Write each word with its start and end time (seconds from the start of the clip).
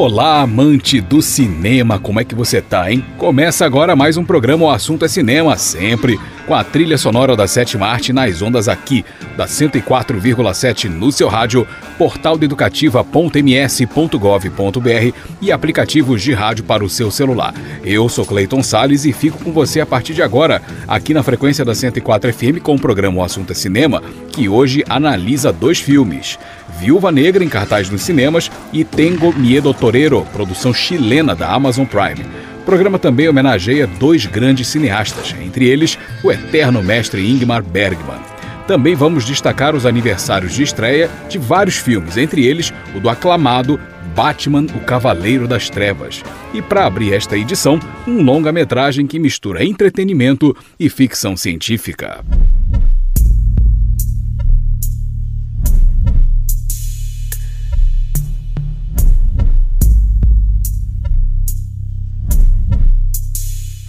Olá, 0.00 0.42
amante 0.42 1.00
do 1.00 1.20
cinema, 1.20 1.98
como 1.98 2.20
é 2.20 2.24
que 2.24 2.32
você 2.32 2.62
tá, 2.62 2.88
hein? 2.88 3.04
Começa 3.16 3.66
agora 3.66 3.96
mais 3.96 4.16
um 4.16 4.24
programa 4.24 4.66
O 4.66 4.70
Assunto 4.70 5.04
é 5.04 5.08
Cinema, 5.08 5.56
sempre 5.56 6.20
com 6.48 6.54
a 6.54 6.64
trilha 6.64 6.96
sonora 6.96 7.36
da 7.36 7.46
sétima 7.46 7.86
arte 7.86 8.10
nas 8.10 8.40
ondas 8.40 8.68
aqui, 8.68 9.04
da 9.36 9.44
104,7 9.44 10.88
no 10.88 11.12
seu 11.12 11.28
rádio, 11.28 11.68
portal 11.98 12.38
educativa.ms.gov.br 12.40 15.14
e 15.42 15.52
aplicativos 15.52 16.22
de 16.22 16.32
rádio 16.32 16.64
para 16.64 16.82
o 16.82 16.88
seu 16.88 17.10
celular. 17.10 17.52
Eu 17.84 18.08
sou 18.08 18.24
Cleiton 18.24 18.62
Sales 18.62 19.04
e 19.04 19.12
fico 19.12 19.44
com 19.44 19.52
você 19.52 19.78
a 19.78 19.86
partir 19.86 20.14
de 20.14 20.22
agora, 20.22 20.62
aqui 20.88 21.12
na 21.12 21.22
frequência 21.22 21.66
da 21.66 21.74
104 21.74 22.32
FM 22.32 22.62
com 22.62 22.76
o 22.76 22.80
programa 22.80 23.18
O 23.18 23.22
Assunto 23.22 23.52
é 23.52 23.54
Cinema, 23.54 24.02
que 24.32 24.48
hoje 24.48 24.82
analisa 24.88 25.52
dois 25.52 25.78
filmes. 25.78 26.38
Viúva 26.80 27.12
Negra 27.12 27.44
em 27.44 27.48
cartaz 27.48 27.90
nos 27.90 28.00
cinemas 28.00 28.50
e 28.72 28.84
Tengo 28.84 29.34
Miedo 29.34 29.74
Torero, 29.74 30.26
produção 30.32 30.72
chilena 30.72 31.36
da 31.36 31.52
Amazon 31.52 31.84
Prime. 31.84 32.24
Programa 32.68 32.98
também 32.98 33.26
homenageia 33.26 33.86
dois 33.86 34.26
grandes 34.26 34.68
cineastas, 34.68 35.34
entre 35.40 35.66
eles 35.66 35.98
o 36.22 36.30
eterno 36.30 36.82
mestre 36.82 37.26
Ingmar 37.26 37.62
Bergman. 37.62 38.20
Também 38.66 38.94
vamos 38.94 39.24
destacar 39.24 39.74
os 39.74 39.86
aniversários 39.86 40.52
de 40.52 40.64
estreia 40.64 41.08
de 41.30 41.38
vários 41.38 41.76
filmes, 41.78 42.18
entre 42.18 42.44
eles 42.44 42.70
o 42.94 43.00
do 43.00 43.08
aclamado 43.08 43.80
Batman, 44.14 44.66
o 44.76 44.80
Cavaleiro 44.80 45.48
das 45.48 45.70
Trevas. 45.70 46.22
E 46.52 46.60
para 46.60 46.84
abrir 46.84 47.14
esta 47.14 47.38
edição, 47.38 47.80
um 48.06 48.20
longa-metragem 48.20 49.06
que 49.06 49.18
mistura 49.18 49.64
entretenimento 49.64 50.54
e 50.78 50.90
ficção 50.90 51.38
científica. 51.38 52.22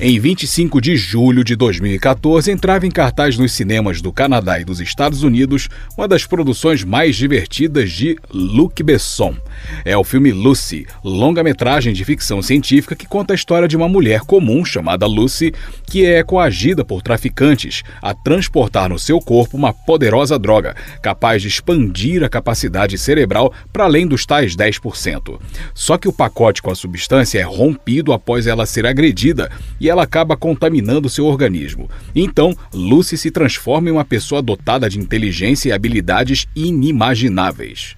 Em 0.02 0.18
25 0.18 0.80
de 0.80 0.96
julho 0.96 1.44
de 1.44 1.58
2014, 1.58 2.50
entrava 2.50 2.88
em 2.88 2.90
cartaz 2.90 3.38
nos 3.38 3.52
cinemas 3.52 4.02
do 4.02 4.14
Canadá 4.14 4.58
e 4.58 4.64
dos 4.64 4.80
Estados 4.80 5.24
Unidos 5.24 5.68
uma 5.98 6.08
das 6.08 6.26
produções 6.26 6.86
mais 6.86 7.18
divertidas 7.18 7.92
de 7.92 8.18
Luc 8.34 8.82
Besson. 8.82 9.36
É 9.84 9.98
o 9.98 10.04
filme 10.06 10.32
Lucy, 10.32 10.88
longa-metragem 11.04 11.92
de 11.92 12.06
ficção 12.06 12.42
científica 12.42 12.96
que 12.96 13.06
conta 13.06 13.34
a 13.34 13.36
história 13.36 13.68
de 13.68 13.76
uma 13.76 13.90
mulher 13.90 14.22
comum 14.22 14.64
chamada 14.64 15.06
Lucy, 15.06 15.54
que 15.86 16.06
é 16.06 16.24
coagida 16.24 16.86
por 16.86 17.02
traficantes 17.02 17.84
a 18.02 18.14
transportar 18.14 18.88
no 18.88 18.98
seu 18.98 19.20
corpo 19.20 19.58
uma 19.58 19.74
poderosa 19.74 20.40
droga, 20.40 20.78
capaz 21.02 21.42
de 21.42 21.50
expandir 21.50 22.24
a 22.24 22.30
capacidade 22.30 22.98
cerebral 22.98 23.54
para 23.74 23.84
além 23.84 24.08
dos 24.08 24.26
tais 24.26 24.56
10%. 24.56 25.38
Só 25.74 25.98
que 25.98 26.08
o 26.08 26.14
pacote 26.14 26.62
com 26.62 26.72
a 26.72 26.76
substância 26.76 27.38
é 27.38 27.44
rompido 27.44 28.14
após 28.14 28.48
ela 28.48 28.66
ser 28.66 28.86
agredida 28.86 29.52
e 29.78 29.89
ela 29.90 30.04
acaba 30.04 30.38
contaminando 30.38 31.10
seu 31.10 31.26
organismo. 31.26 31.90
Então, 32.16 32.56
Lucy 32.74 33.18
se 33.18 33.32
transforma 33.32 33.90
em 33.90 33.92
uma 33.92 34.06
pessoa 34.06 34.42
dotada 34.42 34.90
de 34.90 35.00
inteligência 35.00 35.70
e 35.70 35.72
habilidades 35.72 36.48
inimagináveis. 36.56 37.96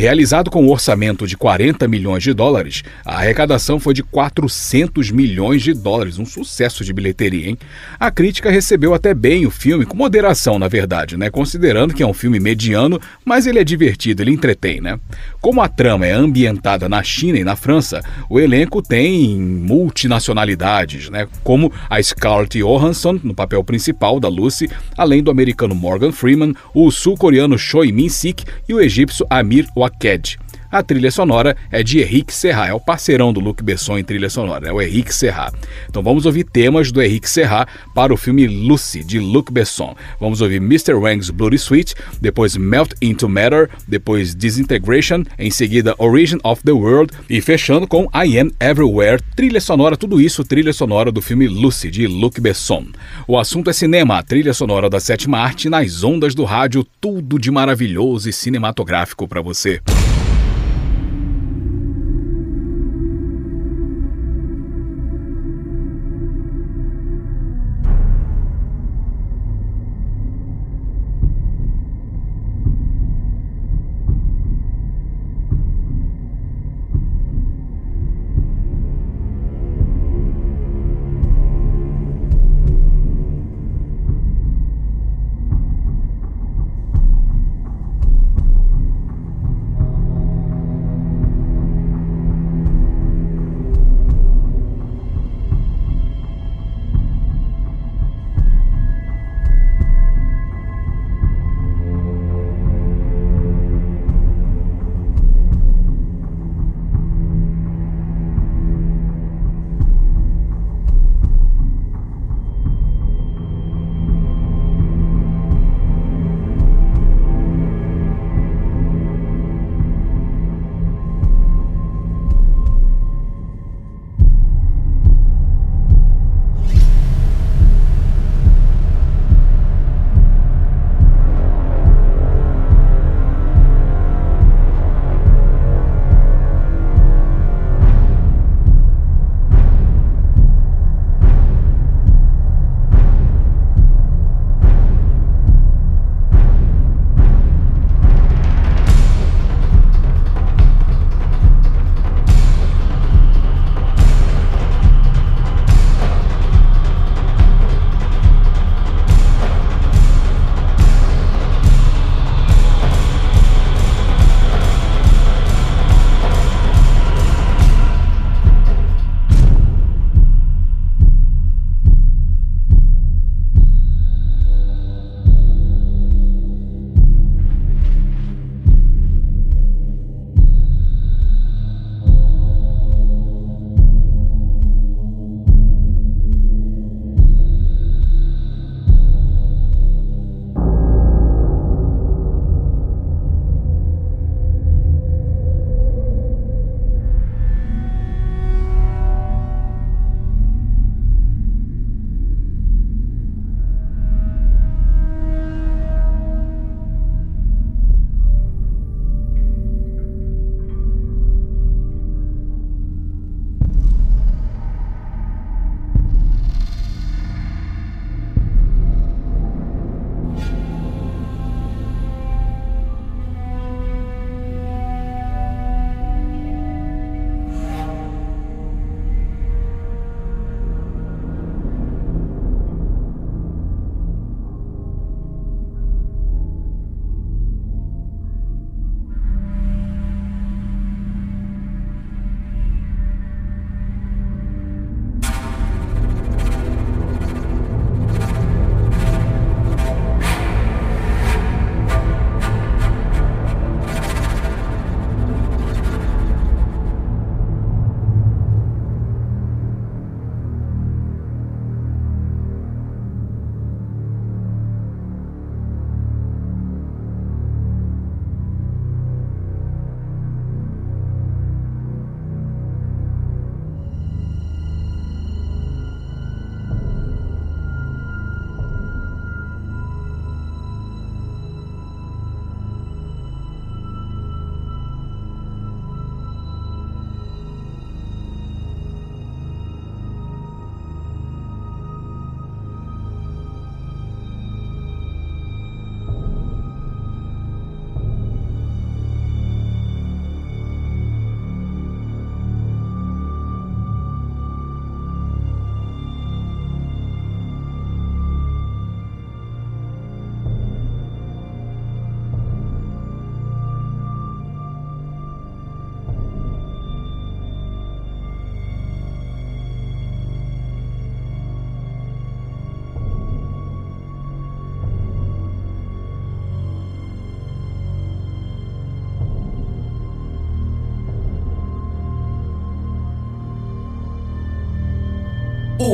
Realizado 0.00 0.50
com 0.50 0.62
um 0.62 0.70
orçamento 0.70 1.26
de 1.26 1.36
40 1.36 1.86
milhões 1.86 2.22
de 2.22 2.32
dólares, 2.32 2.82
a 3.04 3.16
arrecadação 3.16 3.78
foi 3.78 3.92
de 3.92 4.02
400 4.02 5.10
milhões 5.10 5.60
de 5.60 5.74
dólares, 5.74 6.18
um 6.18 6.24
sucesso 6.24 6.82
de 6.82 6.90
bilheteria, 6.90 7.50
hein? 7.50 7.58
A 7.98 8.10
crítica 8.10 8.50
recebeu 8.50 8.94
até 8.94 9.12
bem 9.12 9.44
o 9.44 9.50
filme, 9.50 9.84
com 9.84 9.94
moderação, 9.94 10.58
na 10.58 10.68
verdade, 10.68 11.18
né? 11.18 11.28
Considerando 11.28 11.92
que 11.92 12.02
é 12.02 12.06
um 12.06 12.14
filme 12.14 12.40
mediano, 12.40 12.98
mas 13.26 13.46
ele 13.46 13.58
é 13.58 13.64
divertido, 13.64 14.22
ele 14.22 14.30
entretém, 14.30 14.80
né? 14.80 14.98
Como 15.38 15.60
a 15.60 15.68
trama 15.68 16.06
é 16.06 16.12
ambientada 16.12 16.88
na 16.88 17.02
China 17.02 17.38
e 17.38 17.44
na 17.44 17.54
França, 17.54 18.00
o 18.30 18.40
elenco 18.40 18.80
tem 18.80 19.38
multinacionalidades, 19.38 21.10
né? 21.10 21.28
Como 21.44 21.70
a 21.90 22.02
Scarlett 22.02 22.58
Johansson 22.58 23.20
no 23.22 23.34
papel 23.34 23.62
principal 23.62 24.18
da 24.18 24.28
Lucy, 24.28 24.70
além 24.96 25.22
do 25.22 25.30
americano 25.30 25.74
Morgan 25.74 26.10
Freeman, 26.10 26.54
o 26.74 26.90
sul-coreano 26.90 27.58
Choi 27.58 27.92
Min-sik 27.92 28.44
e 28.66 28.72
o 28.72 28.80
egípcio 28.80 29.26
Amir 29.28 29.68
package 29.90 30.38
A 30.72 30.84
trilha 30.84 31.10
sonora 31.10 31.56
é 31.68 31.82
de 31.82 32.00
Henrique 32.00 32.32
Serra, 32.32 32.68
é 32.68 32.72
o 32.72 32.78
parceirão 32.78 33.32
do 33.32 33.40
Luc 33.40 33.60
Besson 33.60 33.98
em 33.98 34.04
trilha 34.04 34.30
sonora, 34.30 34.68
é 34.68 34.72
o 34.72 34.80
Henrique 34.80 35.12
Serra. 35.12 35.52
Então 35.88 36.00
vamos 36.00 36.26
ouvir 36.26 36.44
temas 36.44 36.92
do 36.92 37.02
Henrique 37.02 37.28
Serra 37.28 37.66
para 37.92 38.14
o 38.14 38.16
filme 38.16 38.46
Lucy, 38.46 39.02
de 39.02 39.18
Luc 39.18 39.50
Besson. 39.50 39.96
Vamos 40.20 40.40
ouvir 40.40 40.58
Mr. 40.58 40.94
Wang's 40.94 41.28
Bloody 41.28 41.56
Sweet, 41.56 41.96
depois 42.20 42.56
Melt 42.56 42.92
Into 43.02 43.28
Matter, 43.28 43.68
depois 43.88 44.32
Disintegration, 44.32 45.24
em 45.36 45.50
seguida 45.50 45.96
Origin 45.98 46.38
of 46.44 46.62
the 46.62 46.70
World 46.70 47.12
e 47.28 47.40
fechando 47.40 47.88
com 47.88 48.04
I 48.14 48.38
Am 48.38 48.52
Everywhere, 48.60 49.20
trilha 49.34 49.60
sonora, 49.60 49.96
tudo 49.96 50.20
isso 50.20 50.44
trilha 50.44 50.72
sonora 50.72 51.10
do 51.10 51.20
filme 51.20 51.48
Lucy, 51.48 51.90
de 51.90 52.06
Luc 52.06 52.40
Besson. 52.40 52.86
O 53.26 53.36
assunto 53.36 53.70
é 53.70 53.72
cinema, 53.72 54.18
a 54.18 54.22
trilha 54.22 54.54
sonora 54.54 54.88
da 54.88 55.00
sétima 55.00 55.38
arte 55.38 55.68
nas 55.68 56.04
ondas 56.04 56.32
do 56.32 56.44
rádio, 56.44 56.86
tudo 57.00 57.40
de 57.40 57.50
maravilhoso 57.50 58.28
e 58.28 58.32
cinematográfico 58.32 59.26
para 59.26 59.42
você. 59.42 59.80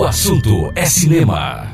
O 0.06 0.08
assunto 0.08 0.72
é 0.76 0.86
cinema. 0.86 1.65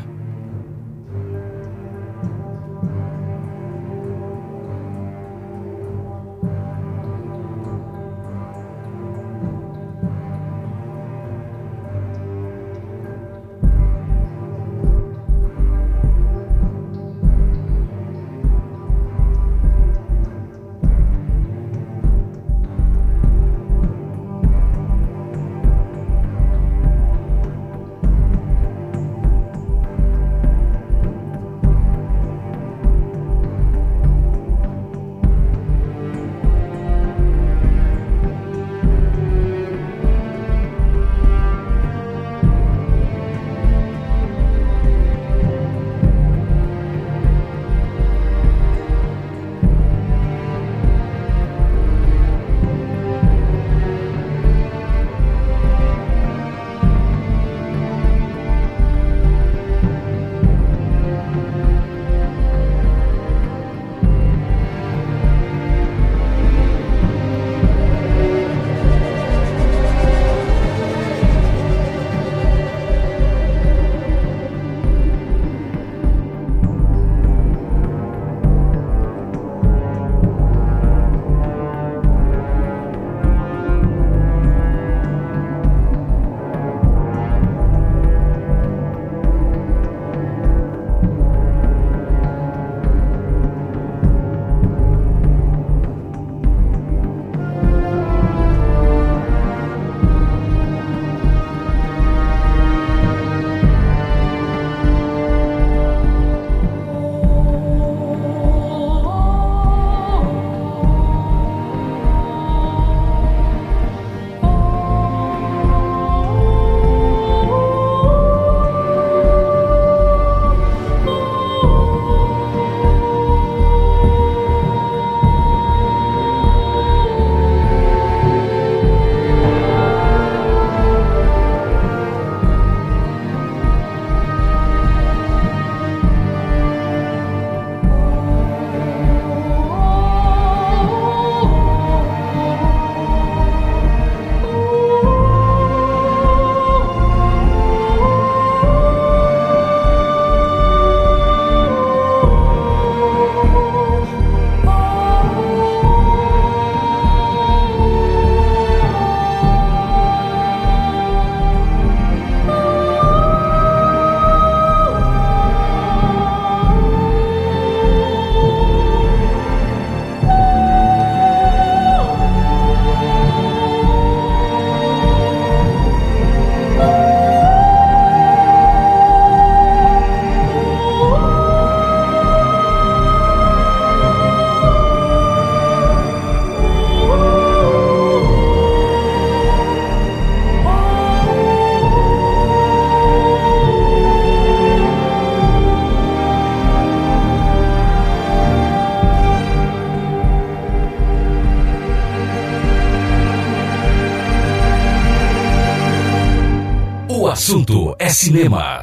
Cinema. 208.22 208.81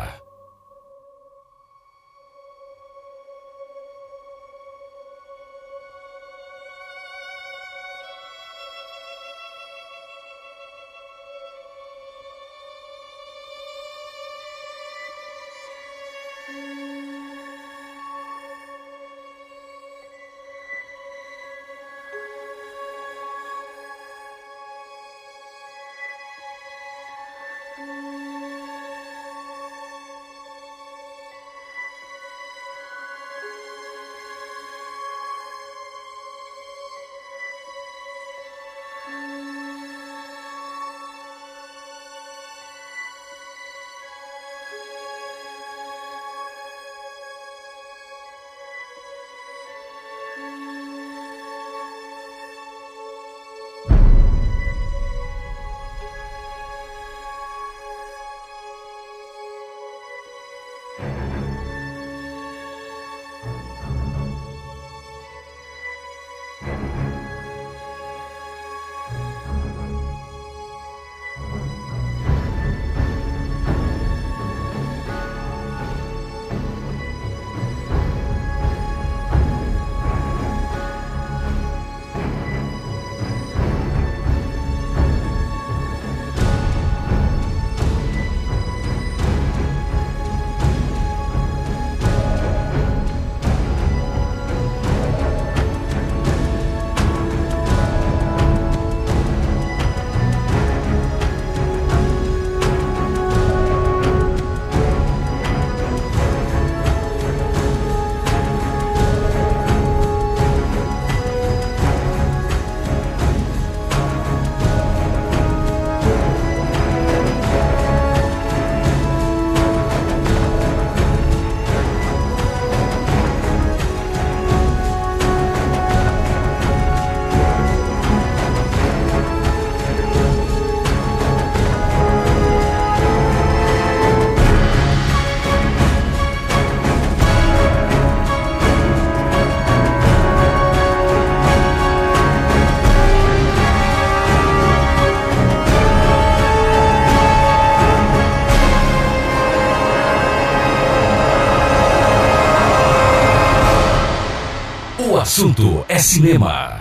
Assunto 155.39 155.85
é 155.87 155.97
cinema. 155.99 156.78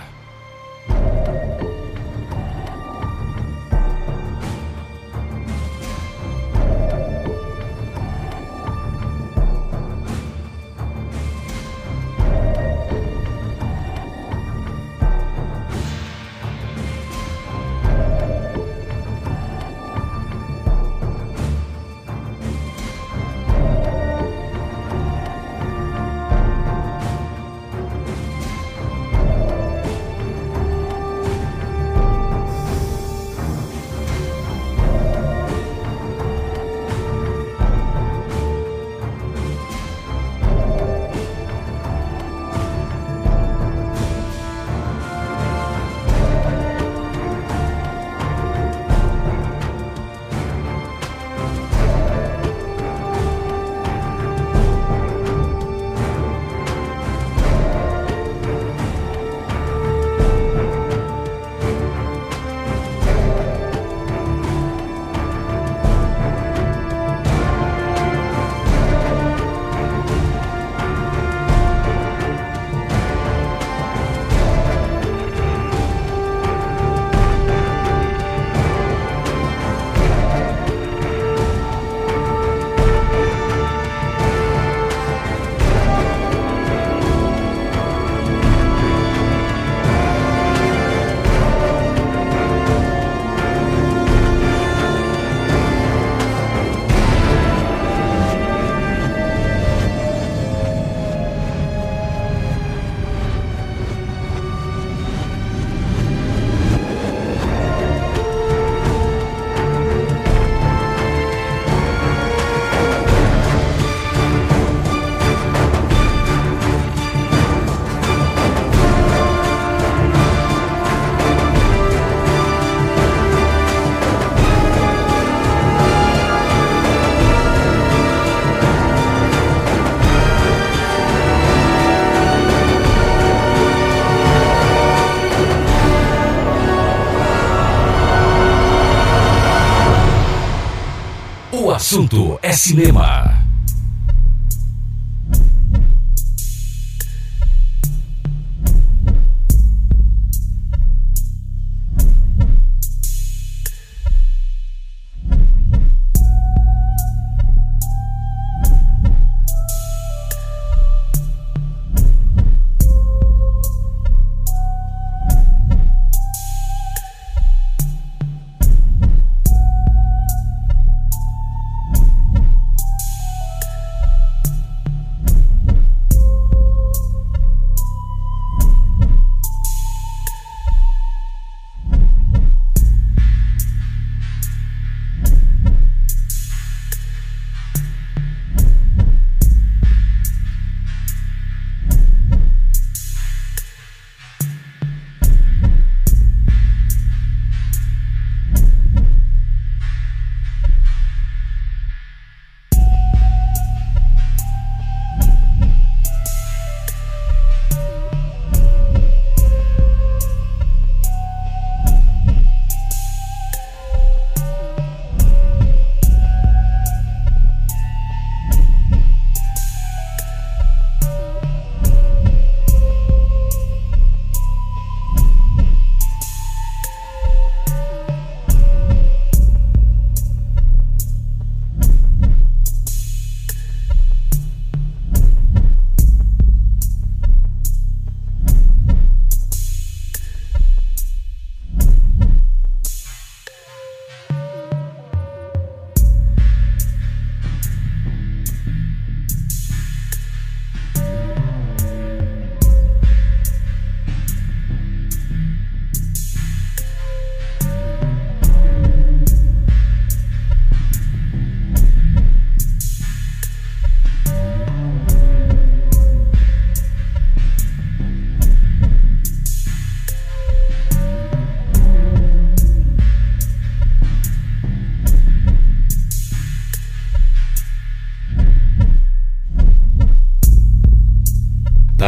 Assunto 141.89 142.37
é 142.43 142.51
cinema. 142.53 143.18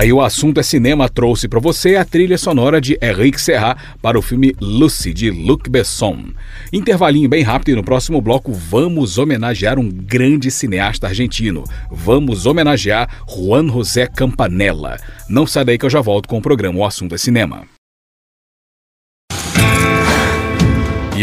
Aí 0.02 0.12
o 0.12 0.20
assunto 0.20 0.60
é 0.60 0.64
cinema 0.64 1.08
trouxe 1.08 1.48
para 1.48 1.60
você 1.60 1.96
a 1.96 2.04
trilha 2.04 2.36
sonora 2.36 2.82
de 2.82 2.98
Henrique 3.00 3.40
Serra 3.40 3.78
para 4.02 4.18
o 4.18 4.22
filme 4.24 4.52
Lucy 4.60 5.14
de 5.14 5.30
Luc 5.30 5.70
Besson. 5.70 6.32
Intervalinho 6.74 7.30
bem 7.30 7.44
rápido 7.44 7.70
e 7.70 7.76
no 7.76 7.84
próximo 7.84 8.20
bloco 8.20 8.52
vamos 8.52 9.20
homenagear 9.20 9.78
um 9.78 9.88
grande 9.88 10.50
cineasta 10.50 11.06
argentino. 11.06 11.66
Vamos 11.92 12.48
homenagear 12.48 13.24
Juan 13.28 13.68
José 13.68 14.08
Campanella. 14.08 14.98
Não 15.30 15.46
sai 15.46 15.66
daí 15.66 15.78
que 15.78 15.86
eu 15.86 15.90
já 15.92 16.02
volto 16.02 16.28
com 16.28 16.40
o 16.40 16.42
programa 16.42 16.80
O 16.80 16.84
Assunto 16.84 17.14
é 17.14 17.18
Cinema. 17.20 17.68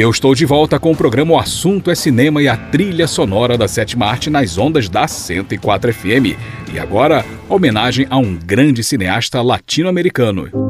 Eu 0.00 0.10
estou 0.10 0.32
de 0.32 0.46
volta 0.46 0.78
com 0.78 0.92
o 0.92 0.96
programa 0.96 1.32
O 1.32 1.38
Assunto 1.40 1.90
é 1.90 1.94
Cinema 1.96 2.40
e 2.40 2.46
a 2.46 2.56
trilha 2.56 3.08
sonora 3.08 3.58
da 3.58 3.66
sétima 3.66 4.06
arte 4.06 4.30
nas 4.30 4.56
ondas 4.56 4.88
da 4.88 5.08
104 5.08 5.92
FM. 5.92 6.38
E 6.72 6.78
agora, 6.78 7.26
homenagem 7.48 8.06
a 8.08 8.16
um 8.16 8.36
grande 8.36 8.84
cineasta 8.84 9.42
latino-americano. 9.42 10.67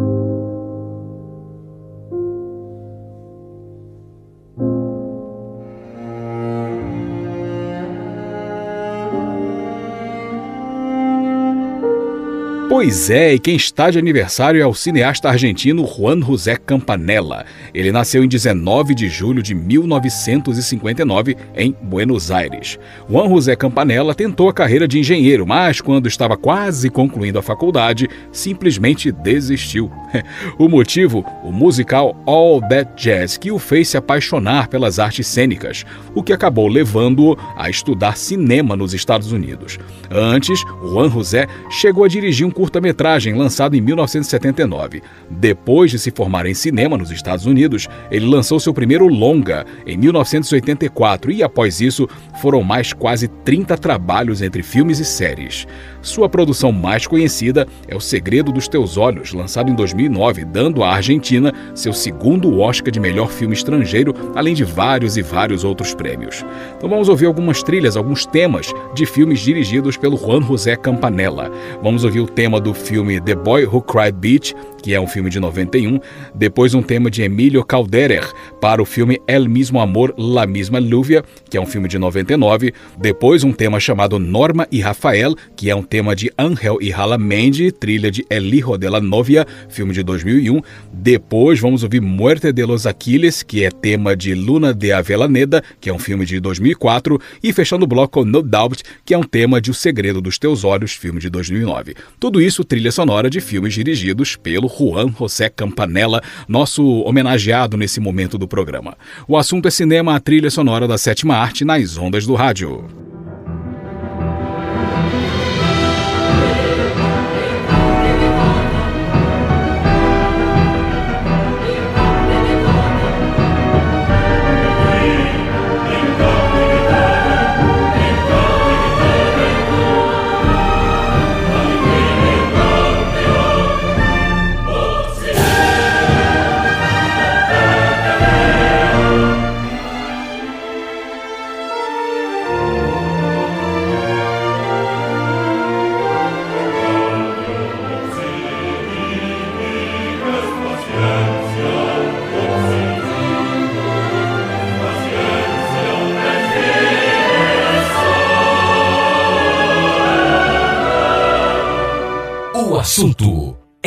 Pois 12.81 13.11
é, 13.11 13.35
e 13.35 13.41
quem 13.41 13.57
está 13.57 13.91
de 13.91 13.99
aniversário 13.99 14.63
é 14.63 14.65
o 14.65 14.73
cineasta 14.73 15.29
argentino 15.29 15.85
Juan 15.85 16.23
José 16.23 16.55
Campanella. 16.55 17.45
Ele 17.75 17.91
nasceu 17.91 18.23
em 18.23 18.29
19 18.29 18.95
de 18.95 19.09
julho 19.09 19.43
de 19.43 19.53
1959 19.53 21.37
em 21.57 21.75
Buenos 21.83 22.31
Aires. 22.31 22.79
Juan 23.11 23.29
José 23.31 23.57
Campanella 23.57 24.15
tentou 24.15 24.49
a 24.49 24.55
carreira 24.55 24.87
de 24.87 24.97
engenheiro, 25.01 25.45
mas 25.45 25.81
quando 25.81 26.07
estava 26.07 26.37
quase 26.37 26.89
concluindo 26.89 27.41
a 27.41 27.43
faculdade, 27.43 28.09
simplesmente 28.31 29.11
desistiu. 29.11 29.91
O 30.59 30.69
motivo? 30.69 31.25
O 31.45 31.53
musical 31.53 32.17
All 32.27 32.61
That 32.61 32.93
Jazz, 32.97 33.37
que 33.37 33.51
o 33.51 33.59
fez 33.59 33.89
se 33.89 33.97
apaixonar 33.97 34.69
pelas 34.69 34.99
artes 34.99 35.27
cênicas, 35.27 35.85
o 36.15 36.23
que 36.23 36.33
acabou 36.33 36.69
levando-o 36.69 37.37
a 37.57 37.69
estudar 37.69 38.17
cinema 38.17 38.77
nos 38.77 38.95
Estados 38.95 39.31
Unidos. 39.31 39.79
Antes, 40.11 40.61
Juan 40.83 41.11
José 41.11 41.47
chegou 41.71 42.05
a 42.05 42.09
dirigir 42.09 42.47
um 42.47 42.51
curso 42.51 42.68
curta-metragem 42.69 43.35
lançado 43.35 43.75
em 43.75 43.81
1979. 43.81 45.03
Depois 45.31 45.91
de 45.91 45.99
se 45.99 46.11
formar 46.11 46.45
em 46.45 46.53
cinema 46.53 46.99
nos 46.99 47.11
Estados 47.11 47.47
Unidos, 47.47 47.89
ele 48.11 48.27
lançou 48.27 48.61
seu 48.61 48.75
primeiro 48.75 49.07
longa 49.07 49.65
em 49.87 49.97
1984 49.97 51.33
e, 51.33 51.43
após 51.43 51.81
isso, 51.81 52.07
foram 52.43 52.63
mais 52.63 52.93
quase 52.93 53.27
30 53.27 53.79
trabalhos 53.79 54.43
entre 54.43 54.63
filmes 54.63 55.01
e 55.01 55.05
séries. 55.05 55.67
Sua 56.03 56.29
produção 56.29 56.71
mais 56.71 57.07
conhecida 57.07 57.67
é 57.89 57.97
O 57.97 58.01
Segredo 58.01 58.53
dos 58.53 58.69
Teus 58.69 58.99
Olhos, 58.99 59.33
lançado 59.33 59.71
em 59.71 59.75
2009, 59.75 60.45
dando 60.45 60.85
à 60.85 60.95
Argentina 60.95 61.53
seu 61.75 61.95
segundo 61.95 62.61
Oscar 62.61 62.93
de 62.93 63.01
melhor 63.01 63.31
filme 63.31 63.55
estrangeiro, 63.55 64.15
além 64.35 64.55
de 64.55 64.65
vários 64.65 65.17
e 65.17 65.23
vários 65.23 65.65
outros 65.65 65.95
prêmios. 65.95 66.45
Então 66.77 66.89
vamos 66.89 67.09
ouvir 67.09 67.27
algumas 67.27 67.63
trilhas, 67.63 67.97
alguns 67.97 68.27
temas 68.27 68.73
de 68.95 69.07
filmes 69.07 69.41
dirigidos 69.41 69.97
pelo 69.97 70.19
Juan 70.19 70.43
José 70.43 70.77
Campanella. 70.77 71.51
Vamos 71.83 72.05
ouvir 72.05 72.21
o 72.21 72.27
tema 72.27 72.58
do 72.61 72.75
filme 72.75 73.19
The 73.21 73.35
Boy 73.35 73.67
Who 73.67 73.81
Cried 73.81 74.21
Beach, 74.21 74.55
que 74.83 74.95
é 74.95 75.01
um 75.01 75.07
filme 75.07 75.31
de 75.31 75.41
91, 75.41 75.99
depois 76.35 76.75
um 76.75 76.83
tema 76.83 77.11
de 77.11 77.23
Emílio 77.23 77.65
Calderer 77.65 78.27
para 78.61 78.83
o 78.83 78.85
filme 78.85 79.21
El 79.27 79.49
Mismo 79.49 79.81
Amor, 79.81 80.15
La 80.17 80.47
Misma 80.47 80.79
Lluvia, 80.79 81.25
que 81.51 81.57
é 81.57 81.61
um 81.61 81.67
filme 81.67 81.89
de 81.89 81.99
99, 81.99 82.73
depois 82.99 83.45
um 83.45 83.53
tema 83.53 83.81
chamado 83.81 84.19
Norma 84.19 84.67
e 84.71 84.81
Rafael, 84.81 85.35
que 85.57 85.71
é 85.71 85.75
um 85.75 85.83
tema 85.83 86.15
de 86.15 86.31
Angel 86.39 86.79
e 86.81 86.93
Hala 86.93 87.19
Mendy, 87.19 87.73
trilha 87.73 88.11
de 88.11 88.25
El 88.31 88.55
Hijo 88.55 88.79
de 88.79 88.89
la 88.89 89.01
Novia, 89.01 89.47
filme 89.69 89.93
de 89.93 90.03
2001, 90.03 90.61
depois 90.93 91.61
vamos 91.61 91.83
ouvir 91.83 92.01
Muerte 92.01 92.53
de 92.53 92.65
los 92.65 92.87
Aquiles, 92.87 93.43
que 93.43 93.65
é 93.65 93.71
tema 93.71 94.17
de 94.17 94.35
Luna 94.35 94.73
de 94.73 94.93
Avellaneda, 94.93 95.63
que 95.81 95.91
é 95.91 95.93
um 95.93 95.99
filme 95.99 96.25
de 96.25 96.41
2004, 96.41 97.21
e 97.43 97.53
fechando 97.53 97.85
o 97.85 97.89
bloco 97.89 98.25
No 98.25 98.43
Doubt, 98.43 98.83
que 99.05 99.15
é 99.15 99.19
um 99.19 99.23
tema 99.23 99.61
de 99.61 99.71
O 99.71 99.75
Segredo 99.75 100.21
dos 100.21 100.39
Teus 100.39 100.65
Olhos, 100.65 100.93
filme 100.93 101.21
de 101.21 101.29
2009. 101.29 101.95
Tudo 102.21 102.41
isso 102.41 102.65
trilha 102.65 102.93
sonora 102.93 103.29
de 103.29 103.41
filmes 103.41 103.75
dirigidos 103.75 104.37
pelo 104.37 104.68
Juan 104.69 105.13
José 105.19 105.49
Campanella, 105.49 106.23
nosso 106.47 106.85
homenageado 107.03 107.77
nesse 107.77 108.01
momento 108.01 108.39
do 108.39 108.47
programa. 108.47 108.97
O 109.27 109.37
assunto 109.37 109.67
é 109.67 109.71
cinema, 109.71 110.15
a 110.15 110.21
trilha 110.21 110.51
sonora 110.51 110.87
da 110.87 110.99
sétima 110.99 111.37
arte 111.37 111.65
nas 111.65 111.97
ondas 111.97 112.27
do 112.27 112.35
rádio. 112.35 113.18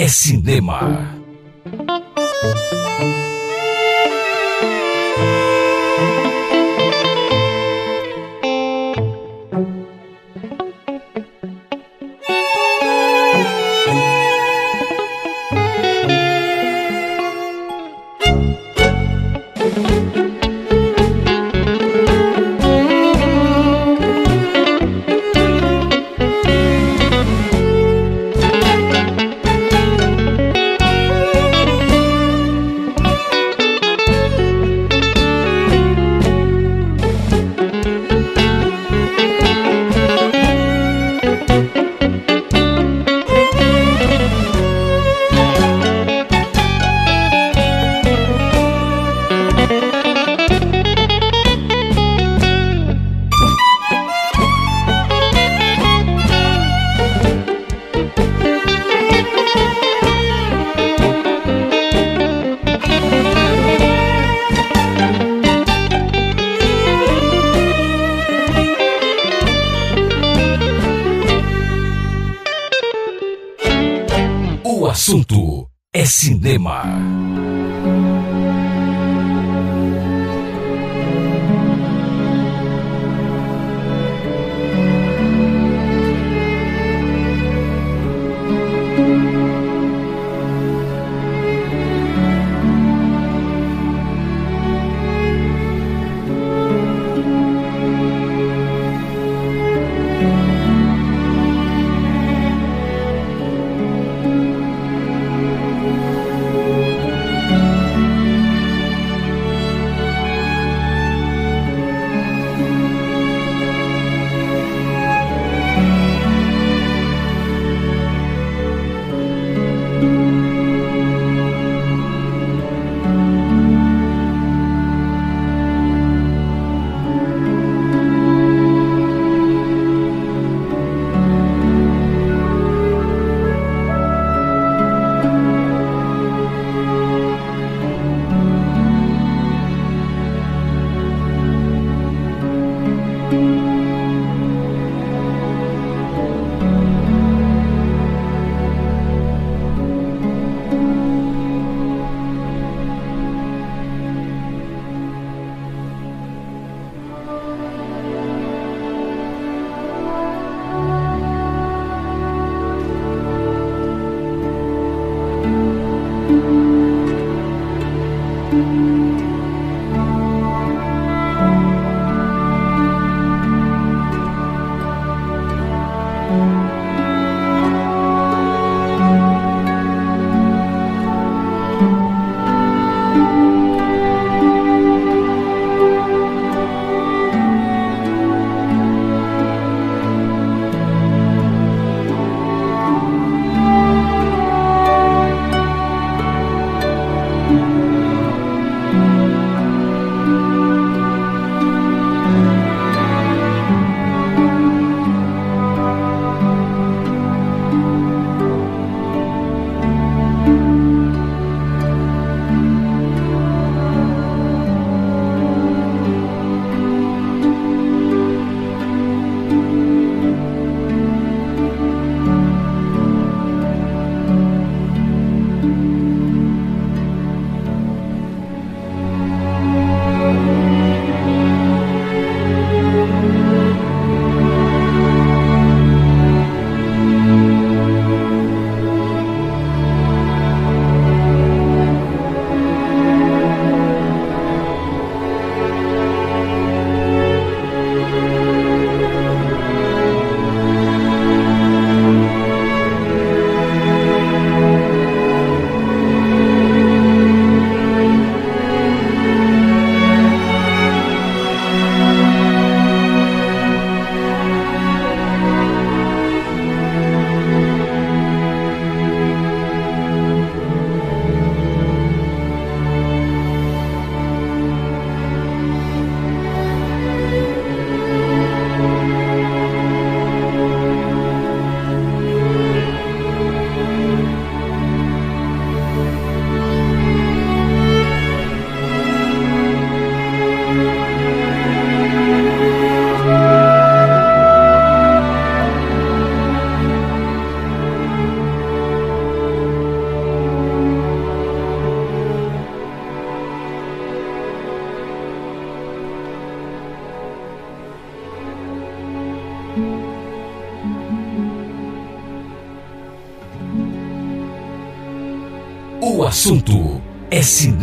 É 0.02 0.08
cinema. 0.08 1.21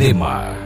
É 0.01 0.58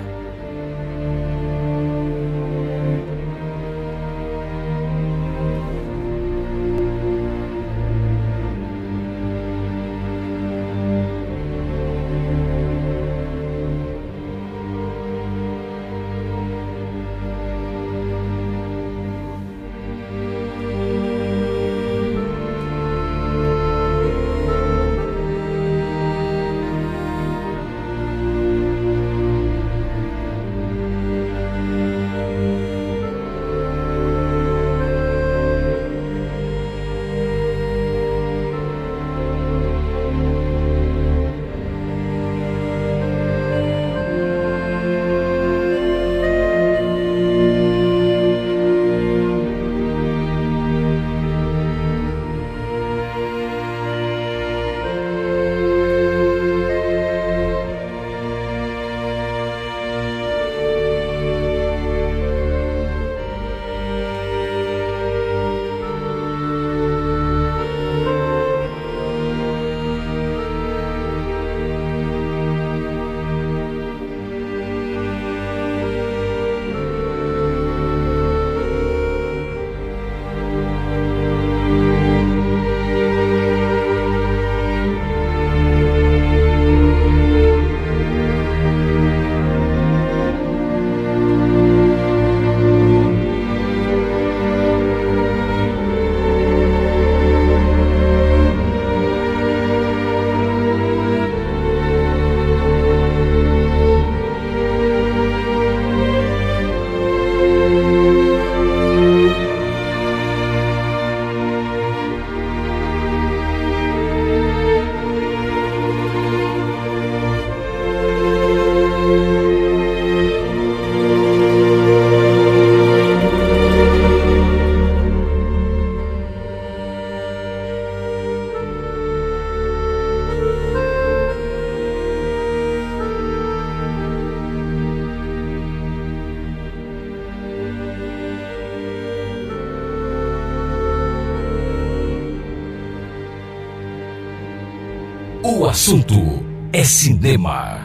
é 147.34 147.83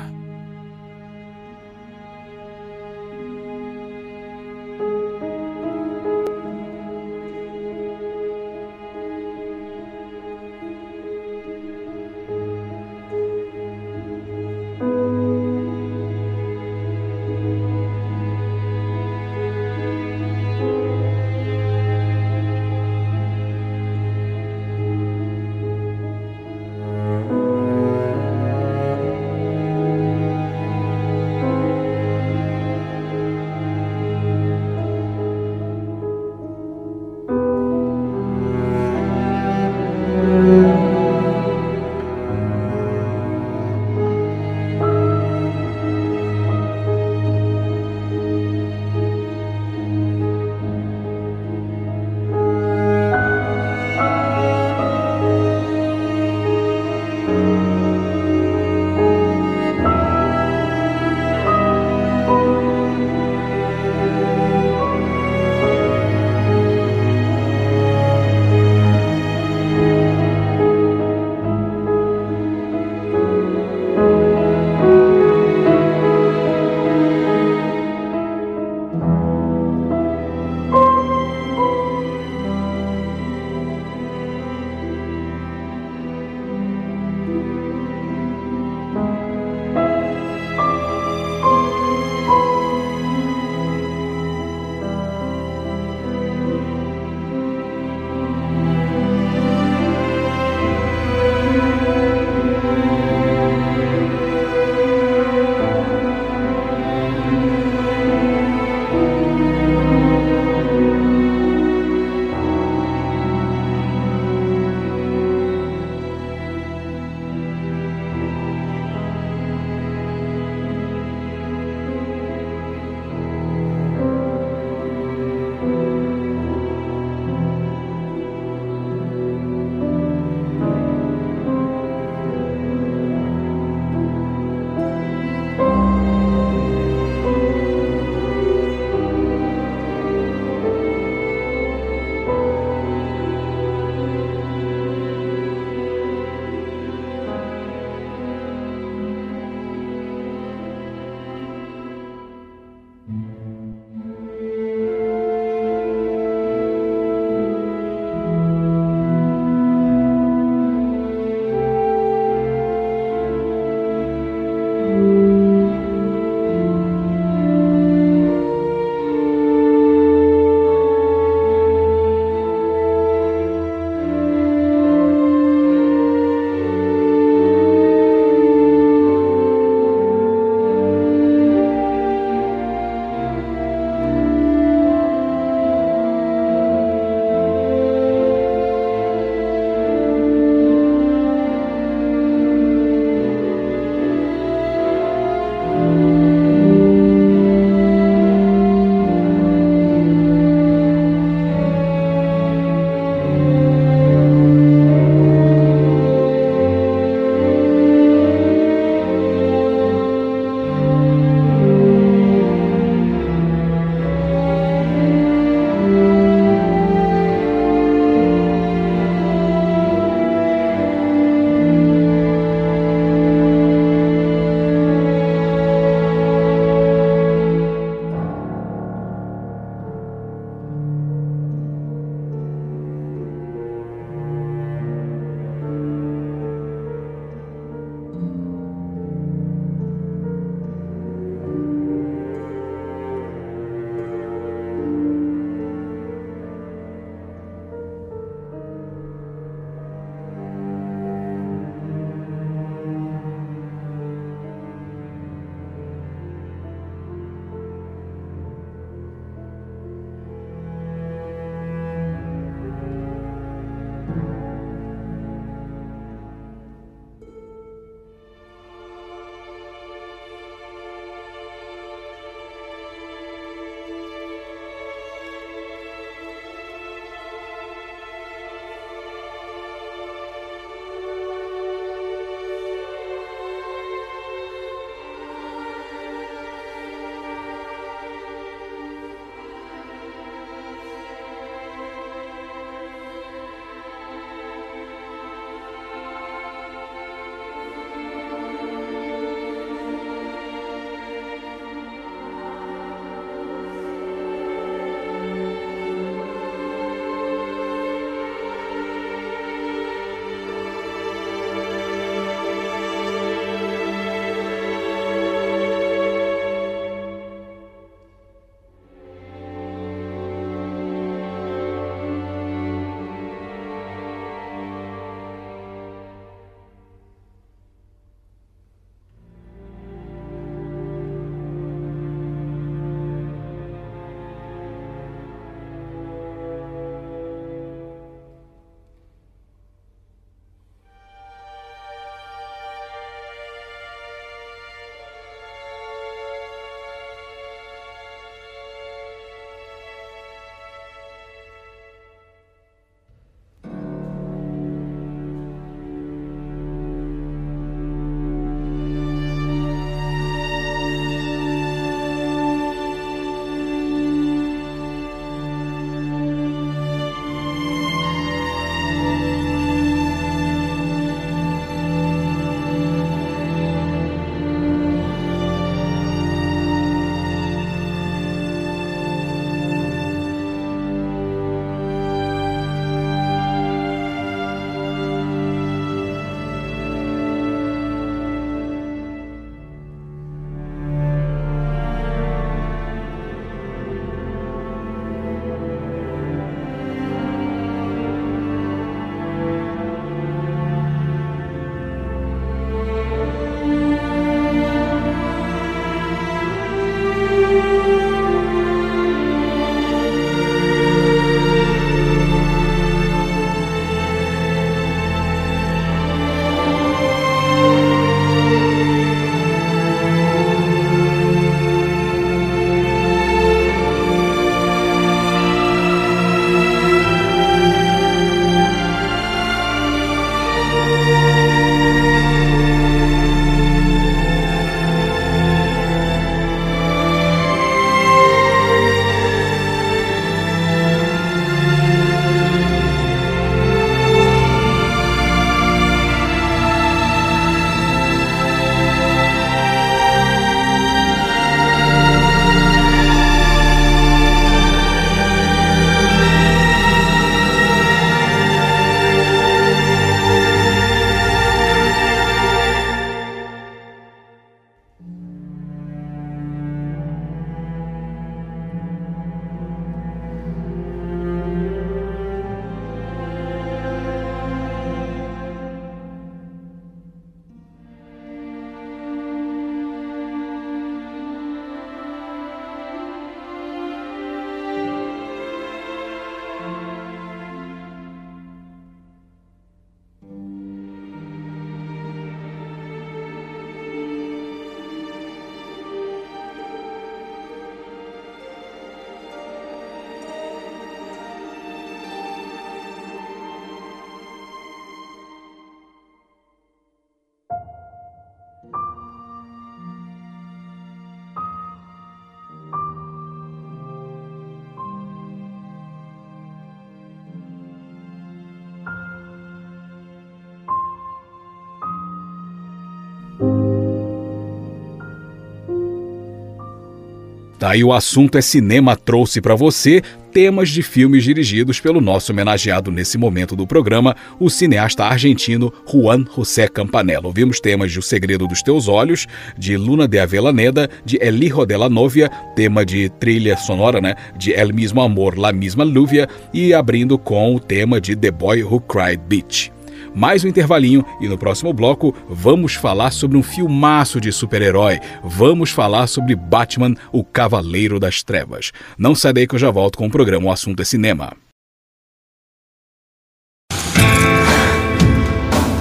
Daí 527.68 527.84
o 527.84 527.92
assunto 527.92 528.38
é 528.38 528.40
cinema 528.40 528.96
trouxe 528.96 529.42
para 529.42 529.54
você 529.54 530.00
temas 530.32 530.70
de 530.70 530.82
filmes 530.82 531.22
dirigidos 531.22 531.78
pelo 531.78 532.00
nosso 532.00 532.32
homenageado 532.32 532.90
nesse 532.90 533.18
momento 533.18 533.54
do 533.54 533.66
programa, 533.66 534.16
o 534.40 534.48
cineasta 534.48 535.04
argentino 535.04 535.70
Juan 535.86 536.24
José 536.34 536.66
Campanella. 536.66 537.26
Ouvimos 537.26 537.60
temas 537.60 537.92
de 537.92 537.98
O 537.98 538.02
Segredo 538.02 538.46
dos 538.46 538.62
Teus 538.62 538.88
Olhos, 538.88 539.26
de 539.58 539.76
Luna 539.76 540.08
de 540.08 540.18
Avellaneda, 540.18 540.88
de 541.04 541.18
El 541.20 541.44
Hijo 541.44 541.66
de 541.66 541.76
la 541.76 541.90
Novia, 541.90 542.30
tema 542.56 542.86
de 542.86 543.10
trilha 543.10 543.54
sonora, 543.58 544.00
né, 544.00 544.14
de 544.38 544.52
El 544.52 544.72
Mismo 544.72 545.02
Amor, 545.02 545.36
La 545.36 545.52
Misma 545.52 545.84
Luvia, 545.84 546.26
e 546.54 546.72
abrindo 546.72 547.18
com 547.18 547.54
o 547.54 547.60
tema 547.60 548.00
de 548.00 548.16
The 548.16 548.30
Boy 548.30 548.62
Who 548.62 548.80
Cried 548.80 549.20
Beach 549.28 549.70
mais 550.14 550.44
um 550.44 550.48
intervalinho 550.48 551.04
e 551.20 551.28
no 551.28 551.38
próximo 551.38 551.72
bloco 551.72 552.14
vamos 552.28 552.74
falar 552.74 553.10
sobre 553.10 553.36
um 553.36 553.42
filmaço 553.42 554.20
de 554.20 554.32
super-herói. 554.32 554.98
Vamos 555.22 555.70
falar 555.70 556.06
sobre 556.06 556.34
Batman, 556.34 556.94
o 557.12 557.24
Cavaleiro 557.24 558.00
das 558.00 558.22
Trevas. 558.22 558.72
Não 558.96 559.14
sai 559.14 559.32
daí 559.32 559.46
que 559.46 559.54
eu 559.54 559.58
já 559.58 559.70
volto 559.70 559.98
com 559.98 560.06
o 560.06 560.10
programa 560.10 560.46
O 560.46 560.52
Assunto 560.52 560.82
é 560.82 560.84
Cinema. 560.84 561.32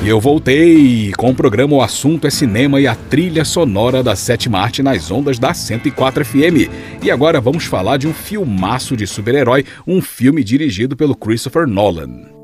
Eu 0.08 0.22
voltei 0.22 1.12
com 1.18 1.32
o 1.32 1.36
programa 1.36 1.76
O 1.76 1.82
Assunto 1.82 2.26
é 2.26 2.30
Cinema 2.30 2.80
e 2.80 2.88
a 2.88 2.96
trilha 2.96 3.44
sonora 3.44 4.02
da 4.02 4.16
sétima 4.16 4.58
arte 4.58 4.82
nas 4.82 5.12
ondas 5.12 5.38
da 5.38 5.54
104 5.54 6.24
FM. 6.24 6.72
E 7.04 7.12
agora 7.12 7.42
vamos 7.42 7.66
falar 7.66 7.98
de 7.98 8.08
um 8.08 8.14
filmaço 8.14 8.96
de 8.96 9.06
super-herói, 9.06 9.66
um 9.86 10.02
filme 10.02 10.46
dirigido 10.46 10.96
pelo 10.96 11.14
Christopher 11.14 11.68
Nolan. 11.68 12.37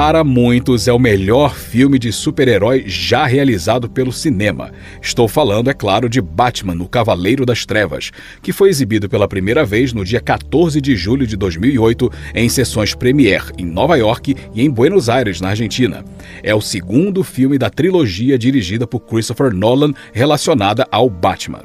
Para 0.00 0.24
muitos 0.24 0.88
é 0.88 0.92
o 0.94 0.98
melhor 0.98 1.54
filme 1.54 1.98
de 1.98 2.10
super-herói 2.10 2.84
já 2.86 3.26
realizado 3.26 3.86
pelo 3.86 4.10
cinema. 4.10 4.72
Estou 5.02 5.28
falando, 5.28 5.68
é 5.68 5.74
claro, 5.74 6.08
de 6.08 6.22
Batman, 6.22 6.82
o 6.82 6.88
Cavaleiro 6.88 7.44
das 7.44 7.66
Trevas, 7.66 8.10
que 8.40 8.50
foi 8.50 8.70
exibido 8.70 9.10
pela 9.10 9.28
primeira 9.28 9.62
vez 9.62 9.92
no 9.92 10.02
dia 10.02 10.18
14 10.18 10.80
de 10.80 10.96
julho 10.96 11.26
de 11.26 11.36
2008 11.36 12.10
em 12.34 12.48
sessões 12.48 12.94
premiere 12.94 13.52
em 13.58 13.66
Nova 13.66 13.94
York 13.98 14.34
e 14.54 14.62
em 14.62 14.70
Buenos 14.70 15.10
Aires, 15.10 15.38
na 15.38 15.50
Argentina. 15.50 16.02
É 16.42 16.54
o 16.54 16.62
segundo 16.62 17.22
filme 17.22 17.58
da 17.58 17.68
trilogia 17.68 18.38
dirigida 18.38 18.86
por 18.86 19.00
Christopher 19.00 19.52
Nolan 19.52 19.92
relacionada 20.14 20.88
ao 20.90 21.10
Batman. 21.10 21.64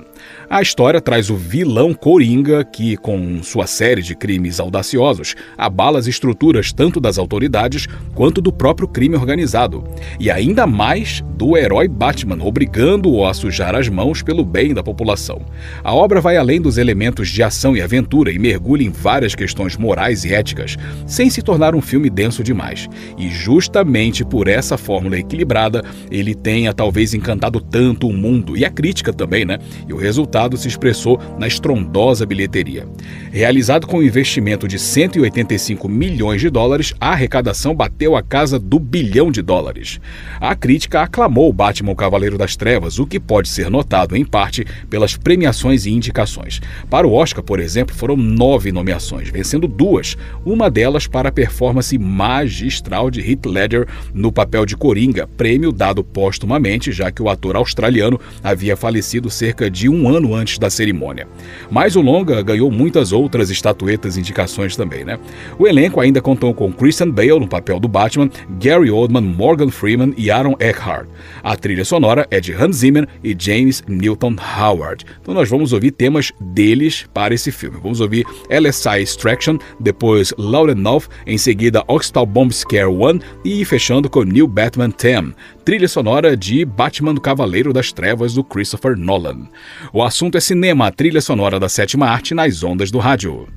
A 0.49 0.61
história 0.61 1.01
traz 1.01 1.29
o 1.29 1.35
vilão 1.35 1.93
Coringa, 1.93 2.63
que, 2.63 2.95
com 2.97 3.41
sua 3.41 3.65
série 3.65 4.01
de 4.01 4.15
crimes 4.15 4.59
audaciosos, 4.59 5.35
abala 5.57 5.97
as 5.97 6.07
estruturas 6.07 6.71
tanto 6.71 6.99
das 6.99 7.17
autoridades 7.17 7.87
quanto 8.13 8.41
do 8.41 8.53
próprio 8.53 8.87
crime 8.87 9.15
organizado, 9.15 9.83
e 10.19 10.29
ainda 10.29 10.67
mais 10.67 11.23
do 11.35 11.57
herói 11.57 11.87
Batman, 11.87 12.43
obrigando-o 12.43 13.25
a 13.25 13.33
sujar 13.33 13.75
as 13.75 13.89
mãos 13.89 14.21
pelo 14.21 14.45
bem 14.45 14.73
da 14.73 14.83
população. 14.83 15.41
A 15.83 15.93
obra 15.93 16.21
vai 16.21 16.37
além 16.37 16.61
dos 16.61 16.77
elementos 16.77 17.29
de 17.29 17.43
ação 17.43 17.75
e 17.75 17.81
aventura 17.81 18.31
e 18.31 18.39
mergulha 18.39 18.83
em 18.83 18.89
várias 18.89 19.35
questões 19.35 19.75
morais 19.75 20.23
e 20.23 20.33
éticas, 20.33 20.77
sem 21.05 21.29
se 21.29 21.41
tornar 21.41 21.75
um 21.75 21.81
filme 21.81 22.09
denso 22.09 22.43
demais. 22.43 22.87
E 23.17 23.29
justamente 23.29 24.23
por 24.23 24.47
essa 24.47 24.77
fórmula 24.77 25.17
equilibrada, 25.17 25.83
ele 26.09 26.33
tenha 26.33 26.73
talvez 26.73 27.13
encantado 27.13 27.59
tanto 27.59 28.07
o 28.07 28.13
mundo 28.13 28.55
e 28.55 28.63
a 28.63 28.69
crítica 28.69 29.11
também, 29.11 29.45
né? 29.45 29.57
E 29.87 29.93
o 29.93 29.97
resultado 30.15 30.55
se 30.55 30.69
expressou 30.69 31.19
na 31.37 31.45
estrondosa 31.45 32.25
bilheteria. 32.25 32.87
Realizado 33.31 33.85
com 33.85 33.97
um 33.97 34.03
investimento 34.03 34.65
de 34.65 34.79
185 34.79 35.89
milhões 35.89 36.39
de 36.39 36.49
dólares, 36.49 36.93
a 37.01 37.09
arrecadação 37.09 37.75
bateu 37.75 38.15
a 38.15 38.23
casa 38.23 38.57
do 38.57 38.79
bilhão 38.79 39.29
de 39.29 39.41
dólares. 39.41 39.99
A 40.39 40.55
crítica 40.55 41.01
aclamou 41.01 41.51
Batman 41.51 41.91
o 41.91 41.95
Cavaleiro 41.95 42.37
das 42.37 42.55
Trevas, 42.55 42.97
o 42.97 43.05
que 43.05 43.19
pode 43.19 43.49
ser 43.49 43.69
notado 43.69 44.15
em 44.15 44.23
parte 44.23 44.65
pelas 44.89 45.17
premiações 45.17 45.85
e 45.85 45.91
indicações. 45.91 46.61
Para 46.89 47.05
o 47.05 47.13
Oscar, 47.13 47.43
por 47.43 47.59
exemplo, 47.59 47.93
foram 47.93 48.15
nove 48.15 48.71
nomeações, 48.71 49.29
vencendo 49.29 49.67
duas, 49.67 50.15
uma 50.45 50.69
delas 50.69 51.07
para 51.07 51.27
a 51.27 51.31
performance 51.31 51.97
magistral 51.97 53.11
de 53.11 53.19
Heath 53.19 53.45
Ledger 53.45 53.85
no 54.13 54.31
papel 54.31 54.65
de 54.65 54.77
Coringa, 54.77 55.27
prêmio 55.27 55.73
dado 55.73 56.05
póstumamente, 56.05 56.93
já 56.93 57.11
que 57.11 57.21
o 57.21 57.27
ator 57.27 57.57
australiano 57.57 58.17
havia 58.41 58.77
falecido 58.77 59.29
cerca 59.29 59.69
de 59.69 59.89
um 59.89 60.04
ano 60.09 60.25
ano 60.25 60.33
antes 60.33 60.57
da 60.57 60.69
cerimônia. 60.69 61.27
Mas 61.69 61.95
o 61.95 62.01
longa 62.01 62.41
ganhou 62.41 62.71
muitas 62.71 63.11
outras 63.11 63.49
estatuetas 63.49 64.17
e 64.17 64.19
indicações 64.19 64.75
também, 64.75 65.05
né? 65.05 65.19
O 65.59 65.67
elenco 65.67 65.99
ainda 65.99 66.21
contou 66.21 66.53
com 66.53 66.73
Christian 66.73 67.11
Bale 67.11 67.39
no 67.39 67.47
papel 67.47 67.79
do 67.79 67.87
Batman, 67.87 68.29
Gary 68.59 68.89
Oldman, 68.89 69.21
Morgan 69.21 69.69
Freeman 69.69 70.13
e 70.17 70.31
Aaron 70.31 70.55
Eckhart. 70.59 71.07
A 71.43 71.55
trilha 71.55 71.85
sonora 71.85 72.27
é 72.31 72.39
de 72.39 72.53
Hans 72.53 72.77
Zimmer 72.77 73.07
e 73.23 73.35
James 73.37 73.83
Newton 73.87 74.35
Howard. 74.59 75.05
Então 75.21 75.33
nós 75.33 75.49
vamos 75.49 75.73
ouvir 75.73 75.91
temas 75.91 76.31
deles 76.39 77.05
para 77.13 77.33
esse 77.33 77.51
filme. 77.51 77.77
Vamos 77.81 77.99
ouvir 77.99 78.25
LSI 78.49 79.01
Extraction, 79.01 79.57
depois 79.79 80.33
Loud 80.37 80.71
Enough, 80.71 81.03
em 81.27 81.37
seguida 81.37 81.83
Oxtal 81.87 82.25
Bomb 82.25 82.51
Scare 82.51 82.85
1 82.85 83.19
e 83.43 83.65
fechando 83.65 84.09
com 84.09 84.23
New 84.23 84.47
Batman 84.47 84.89
10 84.89 85.35
trilha 85.65 85.87
sonora 85.87 86.37
de 86.37 86.63
Batman 86.63 87.15
do 87.15 87.19
Cavaleiro 87.19 87.73
das 87.73 87.91
Trevas 87.91 88.35
do 88.35 88.43
Christopher 88.43 88.95
Nolan. 88.95 89.47
O 89.97 90.03
assunto 90.03 90.37
é 90.37 90.41
cinema, 90.41 90.87
a 90.87 90.91
trilha 90.91 91.21
sonora 91.21 91.57
da 91.57 91.69
sétima 91.69 92.07
arte 92.07 92.33
nas 92.35 92.63
ondas 92.63 92.91
do 92.91 92.99
rádio. 92.99 93.47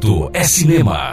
Assunto 0.00 0.30
é 0.32 0.42
cinema. 0.44 1.09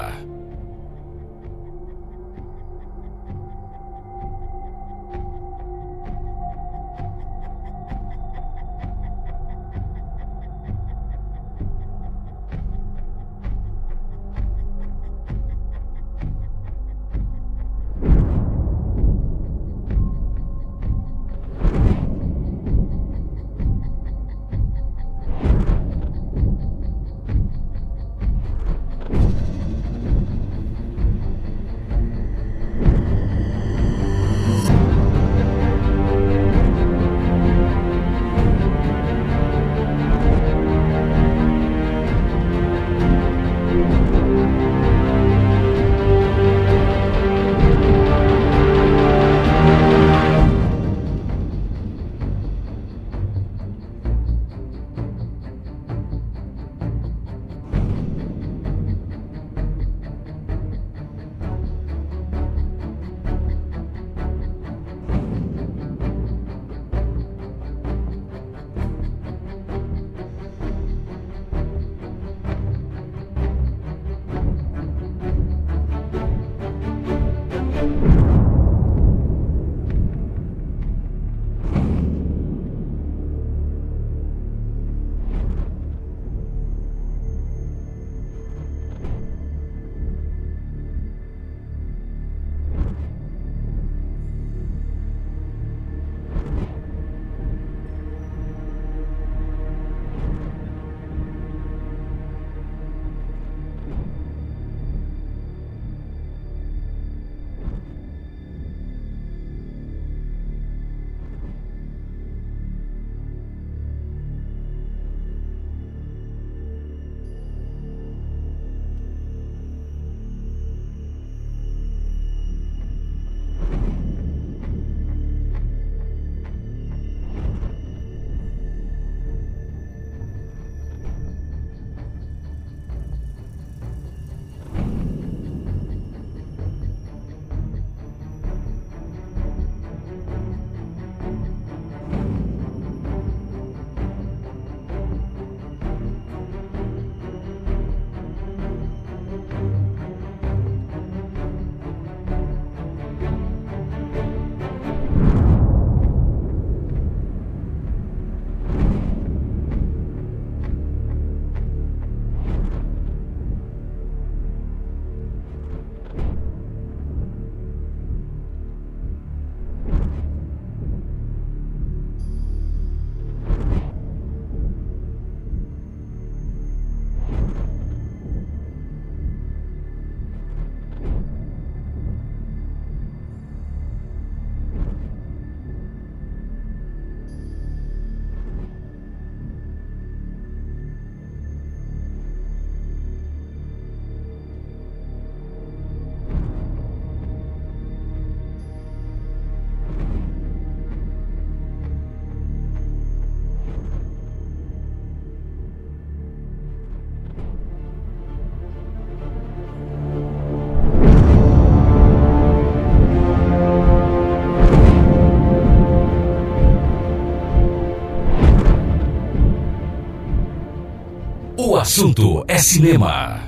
Assunto 221.88 222.44
é 222.50 222.58
cinema. 222.58 223.47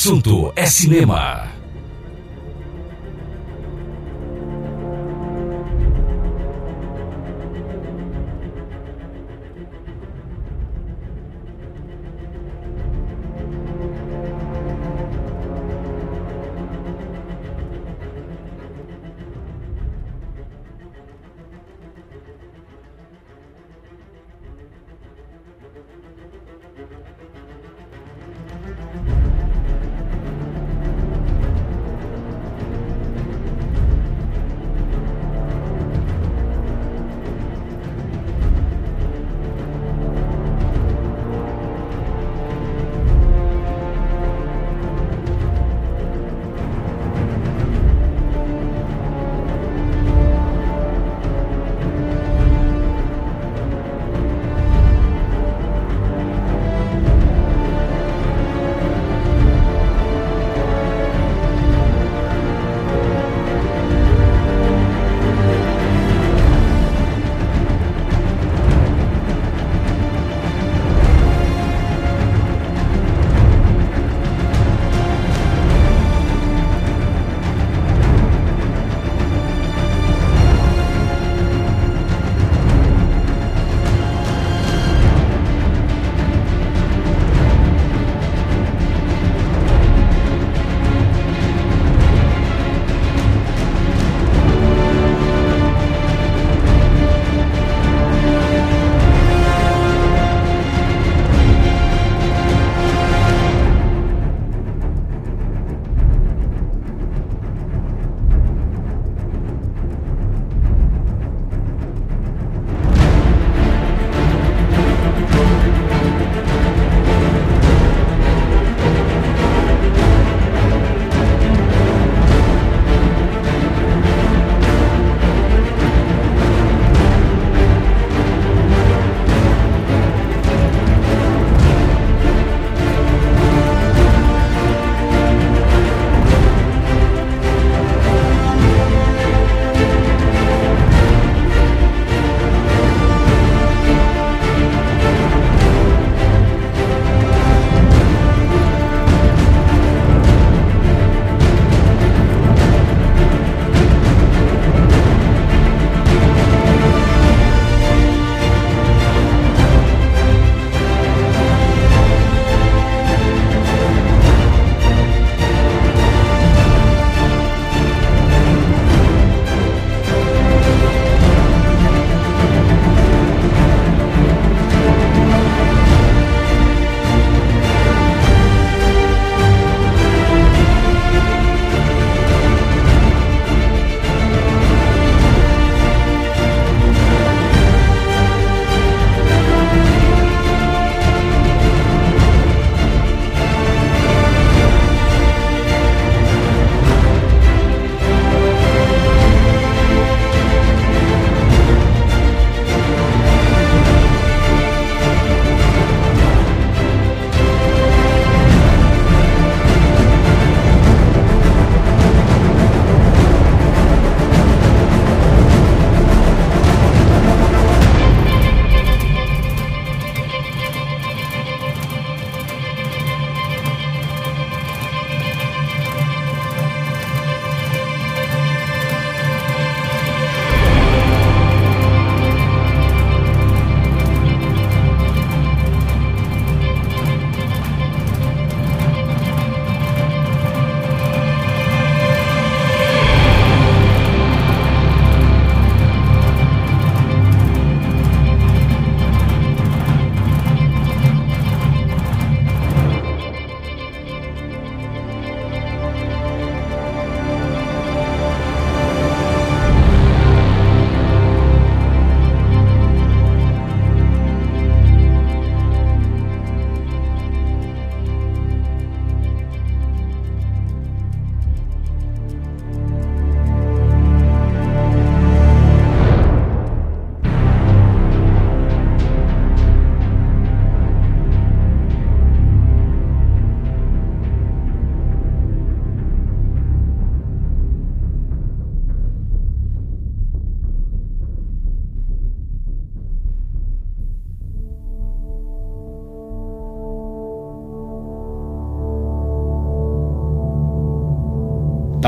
Assunto 0.00 0.50
é 0.56 0.64
cinema. 0.64 1.49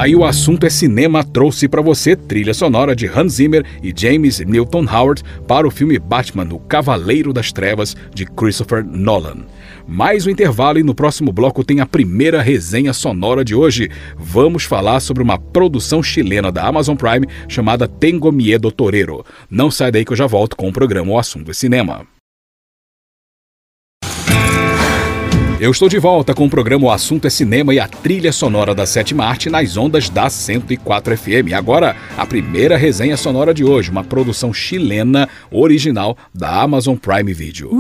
Aí 0.03 0.17
o 0.17 0.25
assunto 0.25 0.67
é 0.67 0.69
cinema 0.69 1.23
trouxe 1.23 1.69
para 1.69 1.81
você 1.81 2.17
trilha 2.17 2.53
sonora 2.53 2.97
de 2.97 3.07
Hans 3.07 3.35
Zimmer 3.35 3.65
e 3.81 3.95
James 3.97 4.41
Newton 4.41 4.85
Howard 4.85 5.23
para 5.47 5.65
o 5.65 5.71
filme 5.71 5.97
Batman, 5.97 6.49
o 6.51 6.59
Cavaleiro 6.59 7.33
das 7.33 7.53
Trevas 7.53 7.95
de 8.13 8.27
Christopher 8.27 8.85
Nolan. 8.85 9.47
Mais 9.87 10.27
um 10.27 10.31
intervalo 10.31 10.81
e 10.81 10.83
no 10.83 10.93
próximo 10.93 11.33
bloco 11.33 11.63
tem 11.63 11.79
a 11.79 11.87
primeira 11.87 12.43
resenha 12.43 12.93
sonora 12.93 13.45
de 13.45 13.55
hoje. 13.55 13.93
Vamos 14.17 14.65
falar 14.65 14.99
sobre 14.99 15.23
uma 15.23 15.39
produção 15.39 16.03
chilena 16.03 16.51
da 16.51 16.67
Amazon 16.67 16.97
Prime 16.97 17.29
chamada 17.47 17.87
Tengo 17.87 18.33
Miedo 18.33 18.73
Torero. 18.73 19.25
Não 19.49 19.71
sai 19.71 19.93
daí 19.93 20.05
que 20.05 20.11
eu 20.11 20.17
já 20.17 20.27
volto 20.27 20.57
com 20.57 20.69
o 20.69 20.73
programa 20.73 21.13
O 21.13 21.17
Assunto 21.17 21.53
é 21.53 21.55
Cinema. 21.55 22.12
Eu 25.63 25.71
estou 25.71 25.89
de 25.89 25.97
volta 25.97 26.35
com 26.35 26.45
o 26.45 26.51
programa 26.51 26.87
O 26.87 26.91
Assunto 26.91 27.29
é 27.29 27.31
Cinema 27.31 27.73
e 27.73 27.79
a 27.79 27.87
trilha 27.87 28.33
sonora 28.33 28.75
da 28.75 28.85
sétima 28.85 29.25
arte 29.25 29.49
nas 29.49 29.77
ondas 29.77 30.09
da 30.09 30.29
104 30.29 31.17
FM. 31.17 31.53
Agora, 31.55 31.95
a 32.17 32.27
primeira 32.27 32.77
resenha 32.77 33.17
sonora 33.17 33.55
de 33.55 33.63
hoje, 33.63 33.89
uma 33.89 34.03
produção 34.03 34.53
chilena 34.53 35.29
original 35.53 36.19
da 36.35 36.63
Amazon 36.63 36.97
Prime 36.97 37.33
Video. 37.33 37.71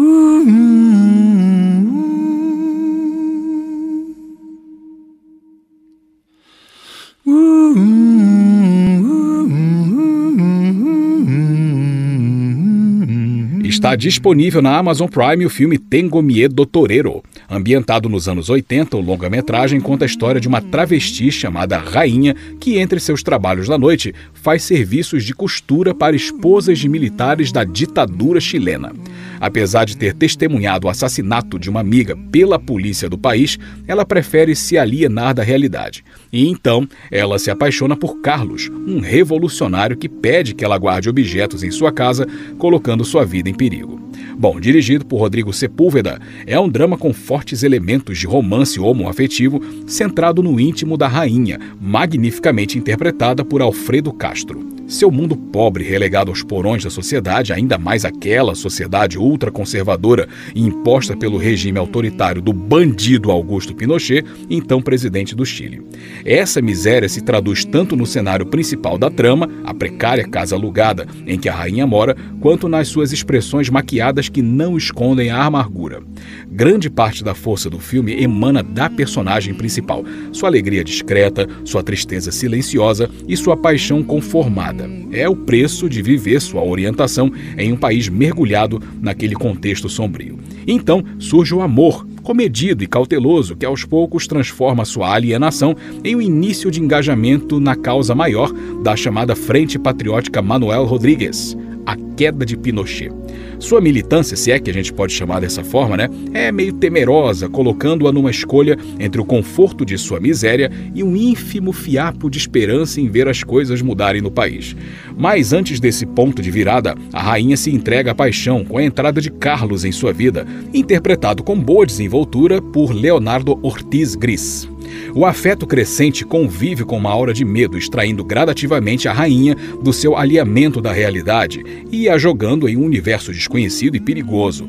Está 13.64 13.96
disponível 13.96 14.62
na 14.62 14.78
Amazon 14.78 15.08
Prime 15.08 15.44
o 15.44 15.50
filme 15.50 15.76
Tengo 15.76 16.22
Miedo 16.22 16.64
Torero. 16.64 17.20
Ambientado 17.52 18.08
nos 18.08 18.28
anos 18.28 18.48
80, 18.48 18.96
o 18.96 19.00
longa-metragem 19.02 19.78
conta 19.78 20.06
a 20.06 20.06
história 20.06 20.40
de 20.40 20.48
uma 20.48 20.62
travesti 20.62 21.30
chamada 21.30 21.76
Rainha 21.76 22.34
que, 22.58 22.78
entre 22.78 22.98
seus 22.98 23.22
trabalhos 23.22 23.68
da 23.68 23.76
noite, 23.76 24.14
faz 24.32 24.62
serviços 24.62 25.22
de 25.22 25.34
costura 25.34 25.94
para 25.94 26.16
esposas 26.16 26.78
de 26.78 26.88
militares 26.88 27.52
da 27.52 27.62
ditadura 27.62 28.40
chilena. 28.40 28.90
Apesar 29.38 29.84
de 29.84 29.98
ter 29.98 30.14
testemunhado 30.14 30.86
o 30.86 30.90
assassinato 30.90 31.58
de 31.58 31.68
uma 31.68 31.80
amiga 31.80 32.16
pela 32.30 32.58
polícia 32.58 33.06
do 33.06 33.18
país, 33.18 33.58
ela 33.86 34.06
prefere 34.06 34.56
se 34.56 34.78
alienar 34.78 35.34
da 35.34 35.42
realidade. 35.42 36.02
E 36.32 36.48
então 36.48 36.88
ela 37.10 37.38
se 37.38 37.50
apaixona 37.50 37.94
por 37.94 38.22
Carlos, 38.22 38.70
um 38.86 38.98
revolucionário 38.98 39.98
que 39.98 40.08
pede 40.08 40.54
que 40.54 40.64
ela 40.64 40.78
guarde 40.78 41.10
objetos 41.10 41.62
em 41.62 41.70
sua 41.70 41.92
casa, 41.92 42.26
colocando 42.56 43.04
sua 43.04 43.26
vida 43.26 43.50
em 43.50 43.54
perigo. 43.54 44.00
Bom, 44.36 44.58
dirigido 44.58 45.04
por 45.04 45.18
Rodrigo 45.18 45.52
Sepúlveda, 45.52 46.20
é 46.46 46.58
um 46.58 46.68
drama 46.68 46.96
com 46.96 47.12
fortes 47.42 47.64
elementos 47.64 48.18
de 48.18 48.26
romance 48.26 48.78
homoafetivo, 48.78 49.60
centrado 49.84 50.44
no 50.44 50.60
íntimo 50.60 50.96
da 50.96 51.08
rainha, 51.08 51.58
magnificamente 51.80 52.78
interpretada 52.78 53.44
por 53.44 53.60
Alfredo 53.60 54.12
Castro. 54.12 54.72
Seu 54.86 55.10
mundo 55.10 55.36
pobre, 55.36 55.82
relegado 55.82 56.30
aos 56.30 56.42
porões 56.42 56.84
da 56.84 56.90
sociedade, 56.90 57.52
ainda 57.52 57.78
mais 57.78 58.04
aquela 58.04 58.54
sociedade 58.54 59.16
ultraconservadora 59.16 60.28
imposta 60.54 61.16
pelo 61.16 61.38
regime 61.38 61.78
autoritário 61.78 62.42
do 62.42 62.52
bandido 62.52 63.30
Augusto 63.30 63.74
Pinochet, 63.74 64.24
então 64.50 64.82
presidente 64.82 65.34
do 65.34 65.46
Chile. 65.46 65.80
Essa 66.24 66.60
miséria 66.60 67.08
se 67.08 67.22
traduz 67.22 67.64
tanto 67.64 67.96
no 67.96 68.04
cenário 68.04 68.44
principal 68.44 68.98
da 68.98 69.08
trama, 69.08 69.48
a 69.64 69.72
precária 69.72 70.28
casa 70.28 70.56
alugada 70.56 71.06
em 71.26 71.38
que 71.38 71.48
a 71.48 71.54
rainha 71.54 71.86
mora, 71.86 72.14
quanto 72.40 72.68
nas 72.68 72.88
suas 72.88 73.12
expressões 73.12 73.70
maquiadas 73.70 74.28
que 74.28 74.42
não 74.42 74.76
escondem 74.76 75.30
a 75.30 75.42
amargura. 75.42 76.02
Grande 76.50 76.90
parte 76.90 77.24
da 77.24 77.31
força 77.34 77.68
do 77.68 77.78
filme 77.78 78.22
emana 78.22 78.62
da 78.62 78.88
personagem 78.88 79.54
principal, 79.54 80.04
sua 80.32 80.48
alegria 80.48 80.84
discreta, 80.84 81.48
sua 81.64 81.82
tristeza 81.82 82.30
silenciosa 82.30 83.08
e 83.26 83.36
sua 83.36 83.56
paixão 83.56 84.02
conformada. 84.02 84.88
É 85.10 85.28
o 85.28 85.36
preço 85.36 85.88
de 85.88 86.02
viver 86.02 86.40
sua 86.40 86.64
orientação 86.64 87.30
em 87.56 87.72
um 87.72 87.76
país 87.76 88.08
mergulhado 88.08 88.80
naquele 89.00 89.34
contexto 89.34 89.88
sombrio. 89.88 90.38
Então 90.66 91.04
surge 91.18 91.54
o 91.54 91.60
amor, 91.60 92.06
comedido 92.22 92.84
e 92.84 92.86
cauteloso, 92.86 93.56
que 93.56 93.66
aos 93.66 93.84
poucos 93.84 94.26
transforma 94.26 94.84
sua 94.84 95.12
alienação 95.12 95.76
em 96.04 96.16
um 96.16 96.22
início 96.22 96.70
de 96.70 96.80
engajamento 96.80 97.60
na 97.60 97.74
causa 97.74 98.14
maior 98.14 98.52
da 98.82 98.96
chamada 98.96 99.34
Frente 99.34 99.78
Patriótica 99.78 100.40
Manuel 100.40 100.84
Rodrigues, 100.84 101.56
a 101.86 101.96
queda 102.16 102.44
de 102.44 102.56
Pinochet. 102.56 103.10
Sua 103.58 103.80
militância, 103.80 104.36
se 104.36 104.50
é 104.50 104.58
que 104.58 104.70
a 104.70 104.74
gente 104.74 104.92
pode 104.92 105.12
chamar 105.12 105.40
dessa 105.40 105.62
forma, 105.62 105.96
né, 105.96 106.08
é 106.34 106.50
meio 106.50 106.72
temerosa, 106.72 107.48
colocando-a 107.48 108.12
numa 108.12 108.30
escolha 108.30 108.76
entre 108.98 109.20
o 109.20 109.24
conforto 109.24 109.84
de 109.84 109.96
sua 109.96 110.18
miséria 110.18 110.70
e 110.94 111.02
um 111.04 111.16
ínfimo 111.16 111.72
fiapo 111.72 112.28
de 112.28 112.38
esperança 112.38 113.00
em 113.00 113.08
ver 113.08 113.28
as 113.28 113.44
coisas 113.44 113.80
mudarem 113.80 114.20
no 114.20 114.30
país. 114.30 114.74
Mas 115.16 115.52
antes 115.52 115.78
desse 115.78 116.04
ponto 116.04 116.42
de 116.42 116.50
virada, 116.50 116.96
a 117.12 117.22
rainha 117.22 117.56
se 117.56 117.70
entrega 117.70 118.10
à 118.10 118.14
paixão 118.14 118.64
com 118.64 118.78
a 118.78 118.84
entrada 118.84 119.20
de 119.20 119.30
Carlos 119.30 119.84
em 119.84 119.92
sua 119.92 120.12
vida, 120.12 120.46
interpretado 120.74 121.42
com 121.44 121.58
boa 121.58 121.86
desenvoltura 121.86 122.60
por 122.60 122.92
Leonardo 122.92 123.58
Ortiz 123.62 124.16
Gris. 124.16 124.71
O 125.14 125.26
afeto 125.26 125.66
crescente 125.66 126.24
convive 126.24 126.84
com 126.84 126.96
uma 126.96 127.10
aura 127.10 127.34
de 127.34 127.44
medo, 127.44 127.76
extraindo 127.76 128.24
gradativamente 128.24 129.08
a 129.08 129.12
rainha 129.12 129.56
do 129.82 129.92
seu 129.92 130.16
alinhamento 130.16 130.80
da 130.80 130.92
realidade 130.92 131.64
e 131.90 132.08
a 132.08 132.16
jogando 132.16 132.68
em 132.68 132.76
um 132.76 132.84
universo 132.84 133.32
desconhecido 133.32 133.96
e 133.96 134.00
perigoso. 134.00 134.68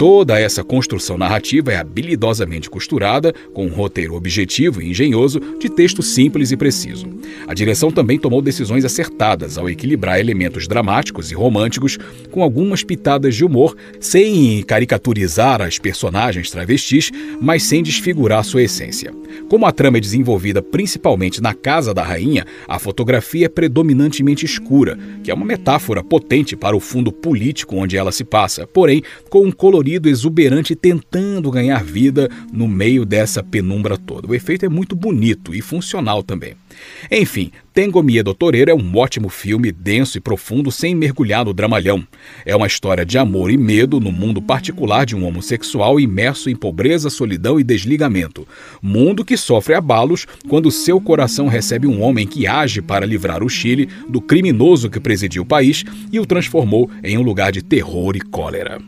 Toda 0.00 0.40
essa 0.40 0.64
construção 0.64 1.18
narrativa 1.18 1.74
é 1.74 1.76
habilidosamente 1.76 2.70
costurada 2.70 3.34
com 3.52 3.66
um 3.66 3.68
roteiro 3.68 4.14
objetivo 4.14 4.80
e 4.80 4.88
engenhoso 4.88 5.38
de 5.60 5.68
texto 5.68 6.02
simples 6.02 6.50
e 6.50 6.56
preciso. 6.56 7.06
A 7.46 7.52
direção 7.52 7.92
também 7.92 8.18
tomou 8.18 8.40
decisões 8.40 8.82
acertadas 8.82 9.58
ao 9.58 9.68
equilibrar 9.68 10.18
elementos 10.18 10.66
dramáticos 10.66 11.30
e 11.30 11.34
românticos 11.34 11.98
com 12.30 12.42
algumas 12.42 12.82
pitadas 12.82 13.36
de 13.36 13.44
humor, 13.44 13.76
sem 14.00 14.62
caricaturizar 14.62 15.60
as 15.60 15.78
personagens 15.78 16.50
travestis, 16.50 17.10
mas 17.38 17.64
sem 17.64 17.82
desfigurar 17.82 18.42
sua 18.42 18.62
essência. 18.62 19.12
Como 19.50 19.66
a 19.66 19.72
trama 19.72 19.98
é 19.98 20.00
desenvolvida 20.00 20.62
principalmente 20.62 21.42
na 21.42 21.52
casa 21.52 21.92
da 21.92 22.02
rainha, 22.02 22.46
a 22.66 22.78
fotografia 22.78 23.46
é 23.46 23.48
predominantemente 23.50 24.46
escura, 24.46 24.98
que 25.22 25.30
é 25.30 25.34
uma 25.34 25.44
metáfora 25.44 26.02
potente 26.02 26.56
para 26.56 26.74
o 26.74 26.80
fundo 26.80 27.12
político 27.12 27.76
onde 27.76 27.98
ela 27.98 28.12
se 28.12 28.24
passa, 28.24 28.66
porém 28.66 29.02
com 29.28 29.44
um 29.44 29.52
colorido 29.52 29.89
colorido, 29.90 30.08
exuberante, 30.08 30.76
tentando 30.76 31.50
ganhar 31.50 31.82
vida 31.82 32.28
no 32.52 32.68
meio 32.68 33.04
dessa 33.04 33.42
penumbra 33.42 33.98
toda. 33.98 34.28
O 34.28 34.34
efeito 34.34 34.64
é 34.64 34.68
muito 34.68 34.94
bonito 34.94 35.54
e 35.54 35.60
funcional 35.60 36.22
também. 36.22 36.54
Enfim, 37.10 37.50
Tengo 37.72 38.02
Miedo 38.02 38.34
Toreiro 38.34 38.70
é 38.70 38.74
um 38.74 38.96
ótimo 38.96 39.28
filme, 39.28 39.70
denso 39.70 40.18
e 40.18 40.20
profundo, 40.20 40.72
sem 40.72 40.92
mergulhar 40.92 41.44
no 41.44 41.54
dramalhão. 41.54 42.04
É 42.44 42.54
uma 42.54 42.66
história 42.66 43.06
de 43.06 43.16
amor 43.16 43.48
e 43.48 43.56
medo 43.56 44.00
no 44.00 44.10
mundo 44.10 44.42
particular 44.42 45.06
de 45.06 45.14
um 45.14 45.24
homossexual 45.24 46.00
imerso 46.00 46.50
em 46.50 46.56
pobreza, 46.56 47.08
solidão 47.08 47.60
e 47.60 47.64
desligamento. 47.64 48.46
Mundo 48.82 49.24
que 49.24 49.36
sofre 49.36 49.74
abalos 49.74 50.26
quando 50.48 50.70
seu 50.70 51.00
coração 51.00 51.46
recebe 51.46 51.86
um 51.86 52.02
homem 52.02 52.26
que 52.26 52.44
age 52.44 52.82
para 52.82 53.06
livrar 53.06 53.42
o 53.42 53.48
Chile 53.48 53.88
do 54.08 54.20
criminoso 54.20 54.90
que 54.90 54.98
presidiu 54.98 55.44
o 55.44 55.46
país 55.46 55.84
e 56.12 56.18
o 56.18 56.26
transformou 56.26 56.90
em 57.04 57.16
um 57.16 57.22
lugar 57.22 57.52
de 57.52 57.62
terror 57.62 58.16
e 58.16 58.20
cólera. 58.20 58.80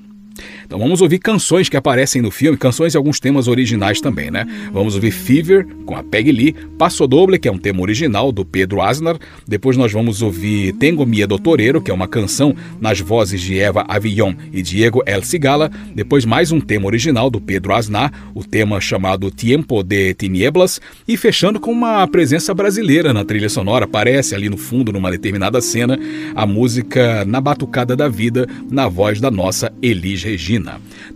Então 0.72 0.80
vamos 0.80 1.02
ouvir 1.02 1.18
canções 1.18 1.68
que 1.68 1.76
aparecem 1.76 2.22
no 2.22 2.30
filme, 2.30 2.56
canções 2.56 2.94
e 2.94 2.96
alguns 2.96 3.20
temas 3.20 3.46
originais 3.46 4.00
também, 4.00 4.30
né? 4.30 4.46
Vamos 4.72 4.94
ouvir 4.94 5.10
Fever 5.10 5.66
com 5.84 5.94
a 5.94 6.02
Peggy 6.02 6.32
Lee, 6.32 6.56
Passo 6.78 7.06
Doble, 7.06 7.38
que 7.38 7.46
é 7.46 7.52
um 7.52 7.58
tema 7.58 7.82
original 7.82 8.32
do 8.32 8.42
Pedro 8.42 8.80
Asnar. 8.80 9.18
Depois 9.46 9.76
nós 9.76 9.92
vamos 9.92 10.22
ouvir 10.22 10.72
Tengo 10.76 11.04
Miedo 11.04 11.38
Torero, 11.38 11.82
que 11.82 11.90
é 11.90 11.94
uma 11.94 12.08
canção 12.08 12.56
nas 12.80 13.00
vozes 13.00 13.42
de 13.42 13.58
Eva 13.58 13.84
Avillon 13.86 14.32
e 14.50 14.62
Diego 14.62 15.02
El 15.04 15.22
Cigala. 15.22 15.70
Depois 15.94 16.24
mais 16.24 16.50
um 16.50 16.58
tema 16.58 16.86
original 16.86 17.28
do 17.28 17.38
Pedro 17.38 17.74
Asnar, 17.74 18.10
o 18.34 18.42
tema 18.42 18.80
chamado 18.80 19.30
Tiempo 19.30 19.82
de 19.82 20.14
Tinieblas. 20.14 20.80
E 21.06 21.18
fechando 21.18 21.60
com 21.60 21.70
uma 21.70 22.08
presença 22.08 22.54
brasileira 22.54 23.12
na 23.12 23.26
trilha 23.26 23.50
sonora. 23.50 23.84
Aparece 23.84 24.34
ali 24.34 24.48
no 24.48 24.56
fundo, 24.56 24.90
numa 24.90 25.10
determinada 25.10 25.60
cena, 25.60 25.98
a 26.34 26.46
música 26.46 27.26
Na 27.26 27.42
Batucada 27.42 27.94
da 27.94 28.08
Vida, 28.08 28.48
na 28.70 28.88
voz 28.88 29.20
da 29.20 29.30
nossa 29.30 29.70
Elis 29.82 30.22
Regina. 30.22 30.61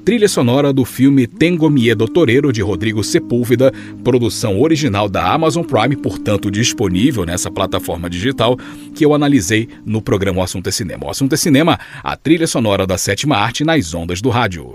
Trilha 0.04 0.28
sonora 0.28 0.72
do 0.72 0.84
filme 0.84 1.26
Tengo 1.26 1.68
Miedo 1.70 2.06
Torero 2.08 2.52
de 2.52 2.62
Rodrigo 2.62 3.02
Sepúlveda, 3.04 3.72
produção 4.02 4.60
original 4.60 5.08
da 5.08 5.32
Amazon 5.32 5.64
Prime, 5.64 5.96
portanto 5.96 6.50
disponível 6.50 7.24
nessa 7.24 7.50
plataforma 7.50 8.10
digital, 8.10 8.58
que 8.94 9.04
eu 9.04 9.14
analisei 9.14 9.68
no 9.84 10.02
programa 10.02 10.40
O 10.40 10.42
Assunto 10.42 10.68
é 10.68 10.72
Cinema. 10.72 11.06
O 11.06 11.10
Assunto 11.10 11.34
é 11.34 11.36
Cinema, 11.36 11.78
a 12.02 12.16
trilha 12.16 12.46
sonora 12.46 12.86
da 12.86 12.98
sétima 12.98 13.36
arte 13.36 13.64
nas 13.64 13.94
ondas 13.94 14.20
do 14.20 14.30
rádio. 14.30 14.74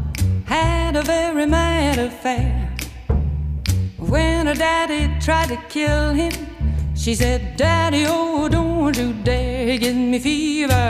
had 0.51 0.97
a 0.97 1.01
very 1.03 1.45
mad 1.45 1.97
affair. 1.97 2.69
When 3.97 4.47
her 4.47 4.53
daddy 4.53 5.07
tried 5.21 5.47
to 5.47 5.57
kill 5.69 6.11
him, 6.11 6.33
she 6.93 7.15
said, 7.15 7.55
Daddy, 7.55 8.03
oh, 8.05 8.49
don't 8.49 8.97
you 8.97 9.13
dare 9.23 9.77
give 9.77 9.95
me 9.95 10.19
fever. 10.19 10.89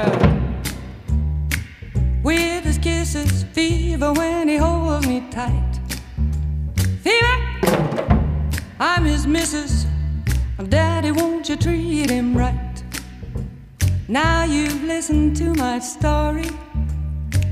With 2.24 2.64
his 2.64 2.80
kisses, 2.80 3.44
fever 3.54 4.12
when 4.14 4.48
he 4.48 4.58
holds 4.58 5.06
me 5.08 5.24
tight. 5.30 5.74
Fever, 7.04 7.38
I'm 8.80 9.06
his 9.06 9.28
missus. 9.28 9.86
Daddy, 10.70 11.12
won't 11.12 11.50
you 11.50 11.56
treat 11.56 12.10
him 12.10 12.36
right? 12.36 12.84
Now 14.08 14.44
you've 14.44 14.84
listened 14.84 15.36
to 15.38 15.54
my 15.54 15.78
story. 15.80 16.50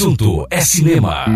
Assunto 0.00 0.46
é 0.48 0.62
cinema. 0.62 1.26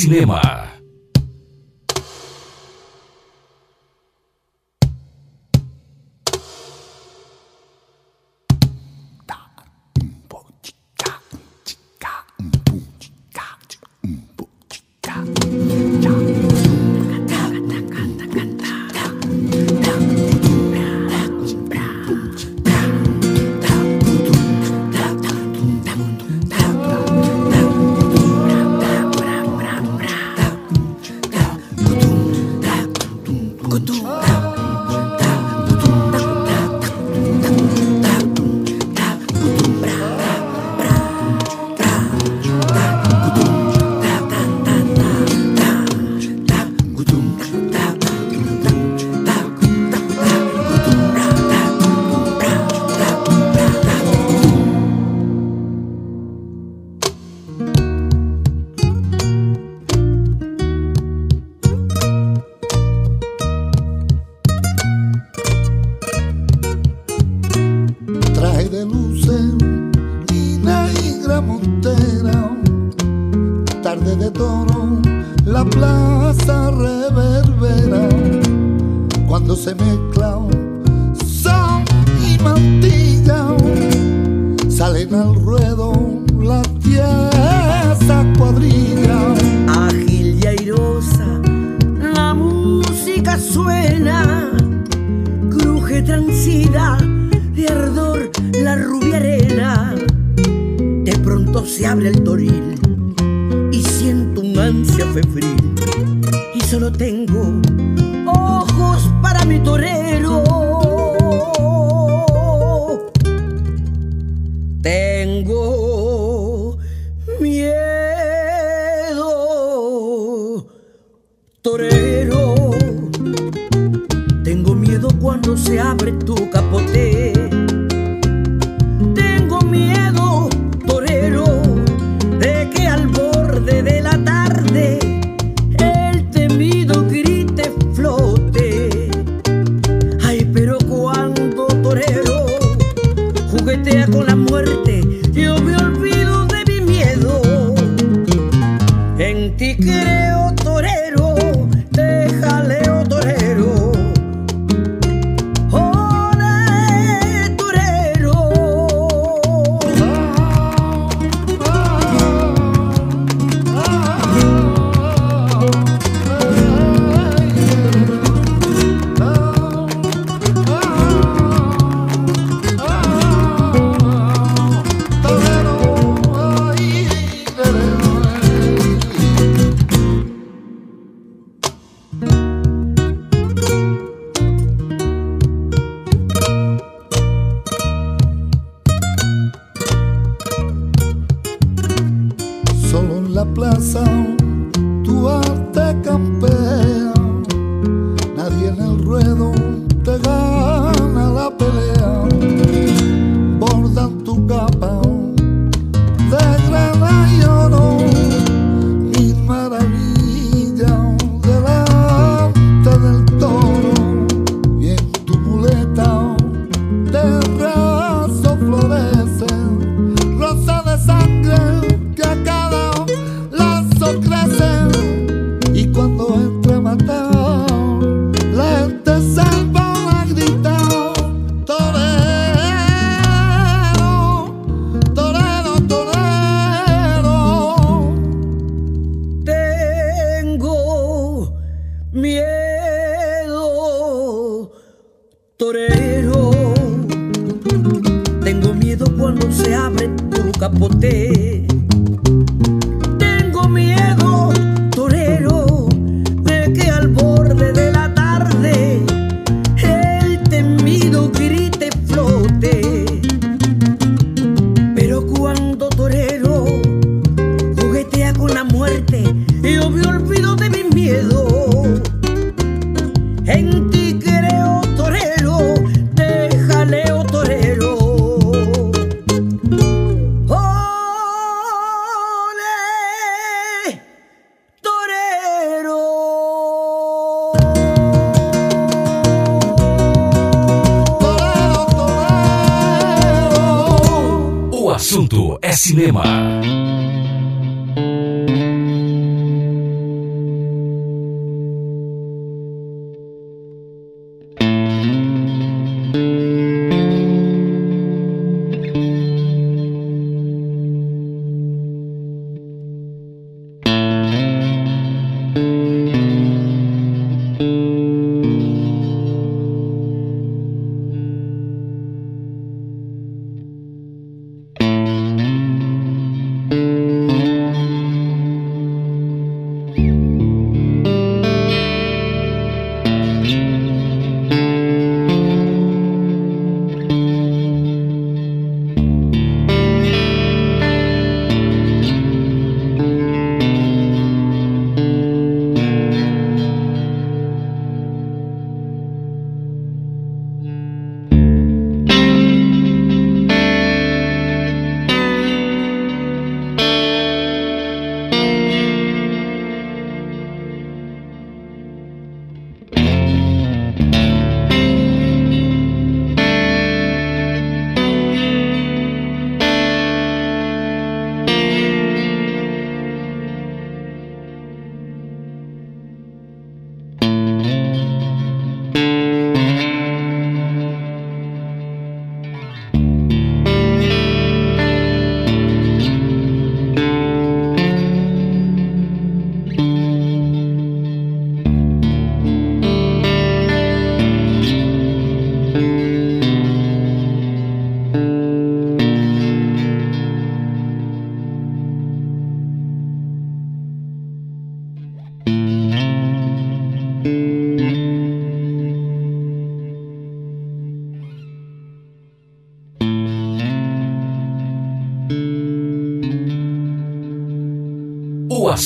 Cinema. 0.00 0.79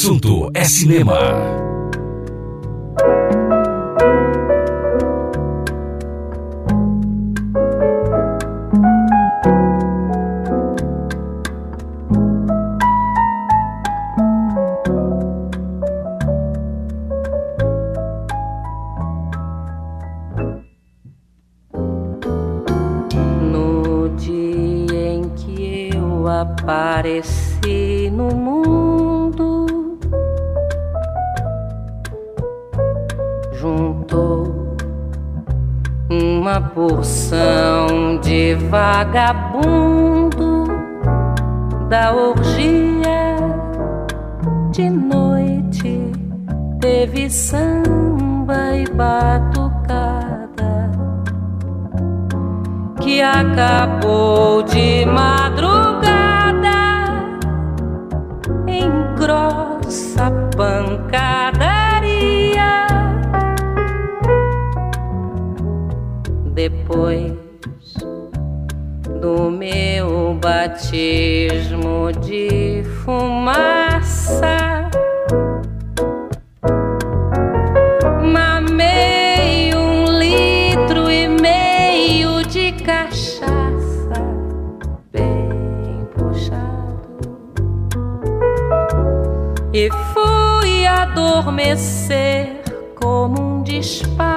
Assunto 0.05 0.51
é 0.53 0.65
cinema. 0.65 1.19
No 23.41 24.11
dia 24.19 25.15
em 25.15 25.31
que 25.31 25.89
eu 25.97 26.29
apareci 26.29 28.11
no 28.13 28.35
mundo 28.35 28.64
uma 36.55 36.61
porção 36.61 38.21
de 38.23 38.55
vagabundo 38.71 40.69
da 41.89 42.15
orgia 42.15 43.35
de 44.71 44.89
noite. 44.89 46.13
Teve 46.81 47.29
samba 47.29 48.77
e 48.77 48.85
batucada 48.89 49.73
que 53.01 53.21
acabou 53.21 54.63
de 54.63 55.05
madrugada 55.07 55.94
do 69.21 69.51
meu 69.51 70.35
batismo 70.35 72.13
de 72.21 72.85
fumaça. 73.05 74.89
Mamei 78.23 79.75
um 79.75 80.05
litro 80.19 81.11
e 81.11 81.27
meio 81.27 82.47
de 82.47 82.71
cachaça, 82.85 84.15
bem 85.13 86.07
puxado, 86.15 87.29
e 89.73 89.91
fui 90.13 90.87
adormecer 90.87 92.63
como 92.95 93.41
um 93.41 93.63
despacho 93.65 94.34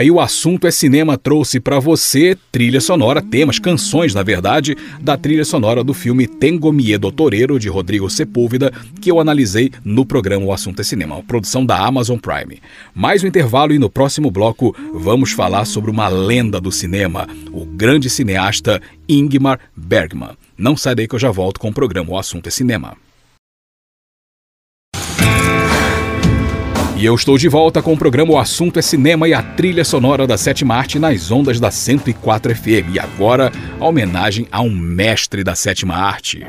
aí 0.00 0.10
o 0.10 0.18
assunto 0.18 0.66
é 0.66 0.70
cinema 0.70 1.18
trouxe 1.18 1.60
para 1.60 1.78
você 1.78 2.34
trilha 2.50 2.80
sonora, 2.80 3.20
temas, 3.20 3.58
canções, 3.58 4.14
na 4.14 4.22
verdade, 4.22 4.74
da 4.98 5.14
trilha 5.14 5.44
sonora 5.44 5.84
do 5.84 5.92
filme 5.92 6.26
Tengo 6.26 6.72
Miedo 6.72 7.12
Torero 7.12 7.58
de 7.60 7.68
Rodrigo 7.68 8.08
Sepúlveda, 8.08 8.72
que 8.98 9.10
eu 9.10 9.20
analisei 9.20 9.70
no 9.84 10.06
programa 10.06 10.46
O 10.46 10.52
Assunto 10.54 10.80
é 10.80 10.84
Cinema, 10.84 11.22
produção 11.24 11.66
da 11.66 11.78
Amazon 11.84 12.18
Prime. 12.18 12.62
Mais 12.94 13.22
um 13.22 13.26
intervalo 13.26 13.74
e 13.74 13.78
no 13.78 13.90
próximo 13.90 14.30
bloco 14.30 14.74
vamos 14.94 15.32
falar 15.32 15.66
sobre 15.66 15.90
uma 15.90 16.08
lenda 16.08 16.58
do 16.58 16.72
cinema, 16.72 17.28
o 17.52 17.66
grande 17.66 18.08
cineasta 18.08 18.80
Ingmar 19.06 19.60
Bergman. 19.76 20.30
Não 20.56 20.78
sai 20.78 20.94
daí 20.94 21.06
que 21.06 21.14
eu 21.14 21.18
já 21.18 21.30
volto 21.30 21.60
com 21.60 21.68
o 21.68 21.74
programa 21.74 22.12
O 22.12 22.18
Assunto 22.18 22.46
é 22.46 22.50
Cinema. 22.50 22.96
E 27.00 27.06
eu 27.06 27.14
estou 27.14 27.38
de 27.38 27.48
volta 27.48 27.80
com 27.80 27.94
o 27.94 27.96
programa 27.96 28.32
O 28.32 28.38
Assunto 28.38 28.78
é 28.78 28.82
Cinema 28.82 29.26
e 29.26 29.32
a 29.32 29.42
trilha 29.42 29.86
sonora 29.86 30.26
da 30.26 30.36
sétima 30.36 30.74
arte 30.74 30.98
nas 30.98 31.30
ondas 31.30 31.58
da 31.58 31.70
104 31.70 32.54
FM. 32.54 32.92
E 32.92 32.98
agora, 32.98 33.50
a 33.80 33.86
homenagem 33.86 34.46
a 34.52 34.60
um 34.60 34.68
mestre 34.68 35.42
da 35.42 35.54
sétima 35.54 35.94
arte. 35.94 36.46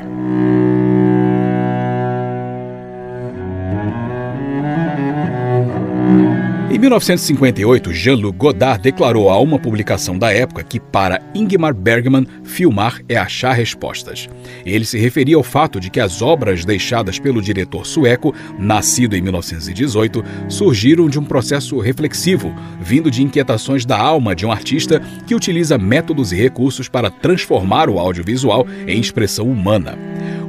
1958, 6.82 7.92
Jean-Luc 7.92 8.36
Godard 8.36 8.82
declarou 8.82 9.30
a 9.30 9.38
uma 9.38 9.56
publicação 9.56 10.18
da 10.18 10.32
época 10.32 10.64
que, 10.64 10.80
para 10.80 11.22
Ingmar 11.32 11.72
Bergman, 11.72 12.26
filmar 12.42 13.00
é 13.08 13.16
achar 13.16 13.52
respostas. 13.52 14.28
Ele 14.66 14.84
se 14.84 14.98
referia 14.98 15.36
ao 15.36 15.44
fato 15.44 15.78
de 15.78 15.88
que 15.88 16.00
as 16.00 16.20
obras 16.20 16.64
deixadas 16.64 17.20
pelo 17.20 17.40
diretor 17.40 17.86
sueco, 17.86 18.34
nascido 18.58 19.14
em 19.14 19.22
1918, 19.22 20.24
surgiram 20.48 21.08
de 21.08 21.20
um 21.20 21.24
processo 21.24 21.78
reflexivo, 21.78 22.52
vindo 22.80 23.12
de 23.12 23.22
inquietações 23.22 23.86
da 23.86 23.96
alma 23.96 24.34
de 24.34 24.44
um 24.44 24.50
artista 24.50 25.00
que 25.24 25.36
utiliza 25.36 25.78
métodos 25.78 26.32
e 26.32 26.36
recursos 26.36 26.88
para 26.88 27.12
transformar 27.12 27.88
o 27.88 28.00
audiovisual 28.00 28.66
em 28.88 28.98
expressão 29.00 29.48
humana. 29.48 29.96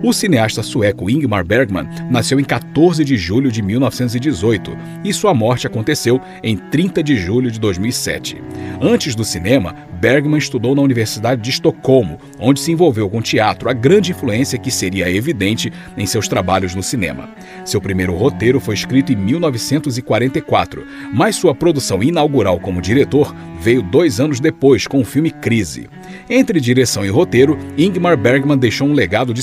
O 0.03 0.11
cineasta 0.11 0.61
sueco 0.61 1.09
Ingmar 1.09 1.45
Bergman 1.45 1.87
nasceu 2.11 2.37
em 2.37 2.43
14 2.43 3.05
de 3.05 3.15
julho 3.15 3.49
de 3.49 3.61
1918 3.61 4.77
e 5.01 5.13
sua 5.13 5.33
morte 5.33 5.65
aconteceu 5.65 6.19
em 6.43 6.57
30 6.57 7.01
de 7.01 7.15
julho 7.15 7.49
de 7.49 7.57
2007. 7.57 8.43
Antes 8.81 9.15
do 9.15 9.23
cinema, 9.23 9.73
Bergman 10.01 10.37
estudou 10.37 10.75
na 10.75 10.81
Universidade 10.81 11.41
de 11.41 11.51
Estocolmo, 11.51 12.19
onde 12.37 12.59
se 12.59 12.69
envolveu 12.69 13.09
com 13.09 13.21
teatro, 13.21 13.69
a 13.69 13.73
grande 13.73 14.11
influência 14.11 14.59
que 14.59 14.69
seria 14.69 15.09
evidente 15.09 15.71
em 15.95 16.05
seus 16.05 16.27
trabalhos 16.27 16.75
no 16.75 16.83
cinema. 16.83 17.29
Seu 17.63 17.79
primeiro 17.79 18.13
roteiro 18.13 18.59
foi 18.59 18.75
escrito 18.75 19.13
em 19.13 19.15
1944, 19.15 20.85
mas 21.13 21.37
sua 21.37 21.55
produção 21.55 22.03
inaugural 22.03 22.59
como 22.59 22.81
diretor 22.81 23.33
veio 23.61 23.81
dois 23.81 24.19
anos 24.19 24.41
depois, 24.41 24.85
com 24.85 24.99
o 24.99 25.05
filme 25.05 25.31
Crise. 25.31 25.89
Entre 26.29 26.59
direção 26.59 27.05
e 27.05 27.09
roteiro, 27.09 27.57
Ingmar 27.77 28.17
Bergman 28.17 28.57
deixou 28.57 28.89
um 28.89 28.93
legado 28.93 29.33
de 29.33 29.41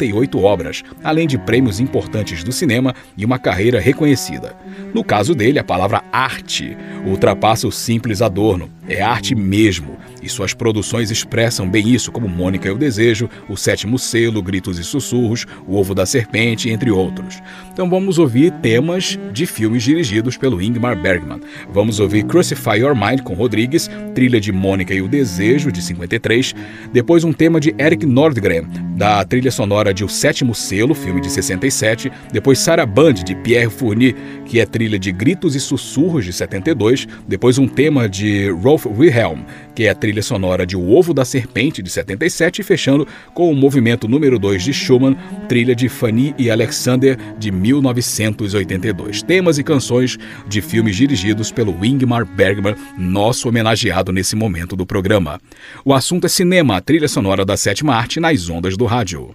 58 0.00 0.42
obras, 0.42 0.82
além 1.04 1.26
de 1.26 1.36
prêmios 1.36 1.78
importantes 1.78 2.42
do 2.42 2.52
cinema 2.52 2.94
e 3.16 3.24
uma 3.24 3.38
carreira 3.38 3.78
reconhecida. 3.78 4.56
No 4.94 5.04
caso 5.04 5.34
dele, 5.34 5.58
a 5.58 5.64
palavra 5.64 6.02
arte 6.10 6.76
ultrapassa 7.06 7.68
o 7.68 7.72
simples 7.72 8.22
adorno, 8.22 8.70
é 8.88 9.02
arte 9.02 9.34
mesmo, 9.34 9.96
e 10.22 10.28
suas 10.28 10.54
produções 10.54 11.10
expressam 11.10 11.68
bem 11.68 11.88
isso, 11.88 12.12
como 12.12 12.28
Mônica 12.28 12.68
e 12.68 12.70
o 12.70 12.78
Desejo, 12.78 13.28
O 13.48 13.56
Sétimo 13.56 13.98
Selo, 13.98 14.42
Gritos 14.42 14.78
e 14.78 14.84
Sussurros, 14.84 15.46
O 15.66 15.76
Ovo 15.76 15.94
da 15.94 16.06
Serpente, 16.06 16.70
entre 16.70 16.90
outros. 16.90 17.40
Então 17.72 17.88
vamos 17.88 18.18
ouvir 18.18 18.50
temas 18.62 19.18
de 19.32 19.46
filmes 19.46 19.82
dirigidos 19.82 20.36
pelo 20.36 20.60
Ingmar 20.60 21.00
Bergman. 21.00 21.40
Vamos 21.72 22.00
ouvir 22.00 22.24
Crucify 22.24 22.78
Your 22.78 22.94
Mind 22.94 23.20
com 23.22 23.34
Rodrigues, 23.34 23.90
trilha 24.14 24.40
de 24.40 24.52
Mônica 24.52 24.94
e 24.94 25.02
o 25.02 25.08
Desejo, 25.08 25.72
de 25.72 25.82
53. 25.82 26.54
Depois 26.92 27.24
um 27.24 27.32
tema 27.32 27.60
de 27.60 27.74
Eric 27.78 28.04
Nordgren, 28.04 28.66
da 28.96 29.24
trilha 29.24 29.50
sonora 29.50 29.94
de 29.94 30.04
O 30.04 30.08
Sétimo 30.08 30.54
Selo, 30.54 30.94
filme 30.94 31.20
de 31.20 31.30
67. 31.30 32.12
Depois 32.32 32.58
Sarah 32.58 32.84
Band, 32.84 33.14
de 33.14 33.34
Pierre 33.34 33.70
Fournier, 33.70 34.14
que 34.44 34.60
é 34.60 34.66
trilha 34.66 34.98
de 34.98 35.10
Gritos 35.10 35.54
e 35.54 35.60
Sussurros, 35.60 36.24
de 36.24 36.32
72. 36.32 37.08
Depois 37.26 37.56
um 37.56 37.66
tema 37.66 38.08
de 38.08 38.50
Rolf 38.50 38.86
Wilhelm, 38.86 39.40
que 39.80 39.86
é 39.86 39.88
a 39.88 39.94
trilha 39.94 40.22
sonora 40.22 40.66
de 40.66 40.76
O 40.76 40.90
Ovo 40.90 41.14
da 41.14 41.24
Serpente, 41.24 41.82
de 41.82 41.88
77, 41.88 42.60
e 42.60 42.62
fechando 42.62 43.08
com 43.32 43.50
o 43.50 43.56
movimento 43.56 44.06
número 44.06 44.38
2 44.38 44.62
de 44.62 44.74
Schumann, 44.74 45.16
trilha 45.48 45.74
de 45.74 45.88
Fanny 45.88 46.34
e 46.36 46.50
Alexander, 46.50 47.16
de 47.38 47.50
1982. 47.50 49.22
Temas 49.22 49.56
e 49.56 49.64
canções 49.64 50.18
de 50.46 50.60
filmes 50.60 50.96
dirigidos 50.96 51.50
pelo 51.50 51.82
Ingmar 51.82 52.26
Bergman, 52.26 52.76
nosso 52.98 53.48
homenageado 53.48 54.12
nesse 54.12 54.36
momento 54.36 54.76
do 54.76 54.84
programa. 54.84 55.40
O 55.82 55.94
assunto 55.94 56.26
é 56.26 56.28
cinema, 56.28 56.76
a 56.76 56.82
trilha 56.82 57.08
sonora 57.08 57.42
da 57.42 57.56
sétima 57.56 57.94
arte 57.94 58.20
nas 58.20 58.50
ondas 58.50 58.76
do 58.76 58.84
rádio. 58.84 59.34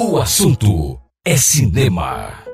O 0.00 0.16
assunto 0.16 0.96
é 1.24 1.36
cinema. 1.36 2.47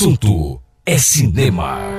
Assunto 0.00 0.58
é 0.86 0.96
cinema. 0.96 1.89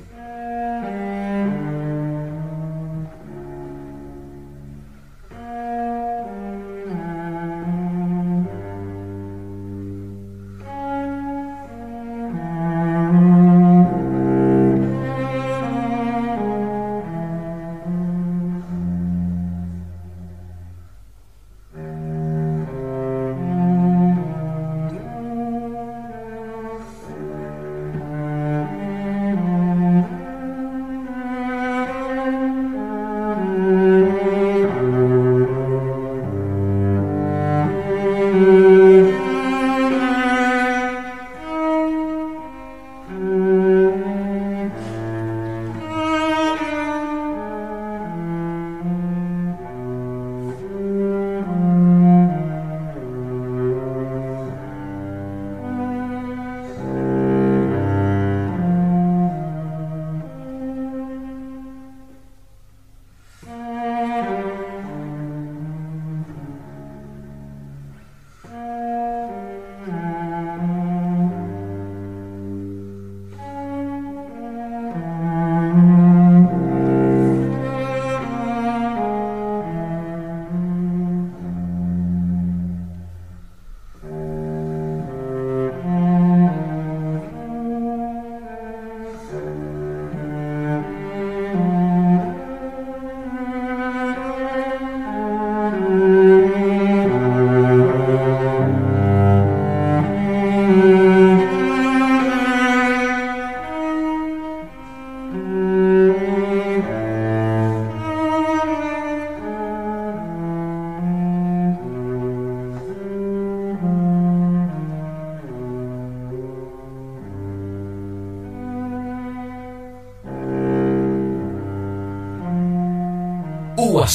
O 0.00 0.39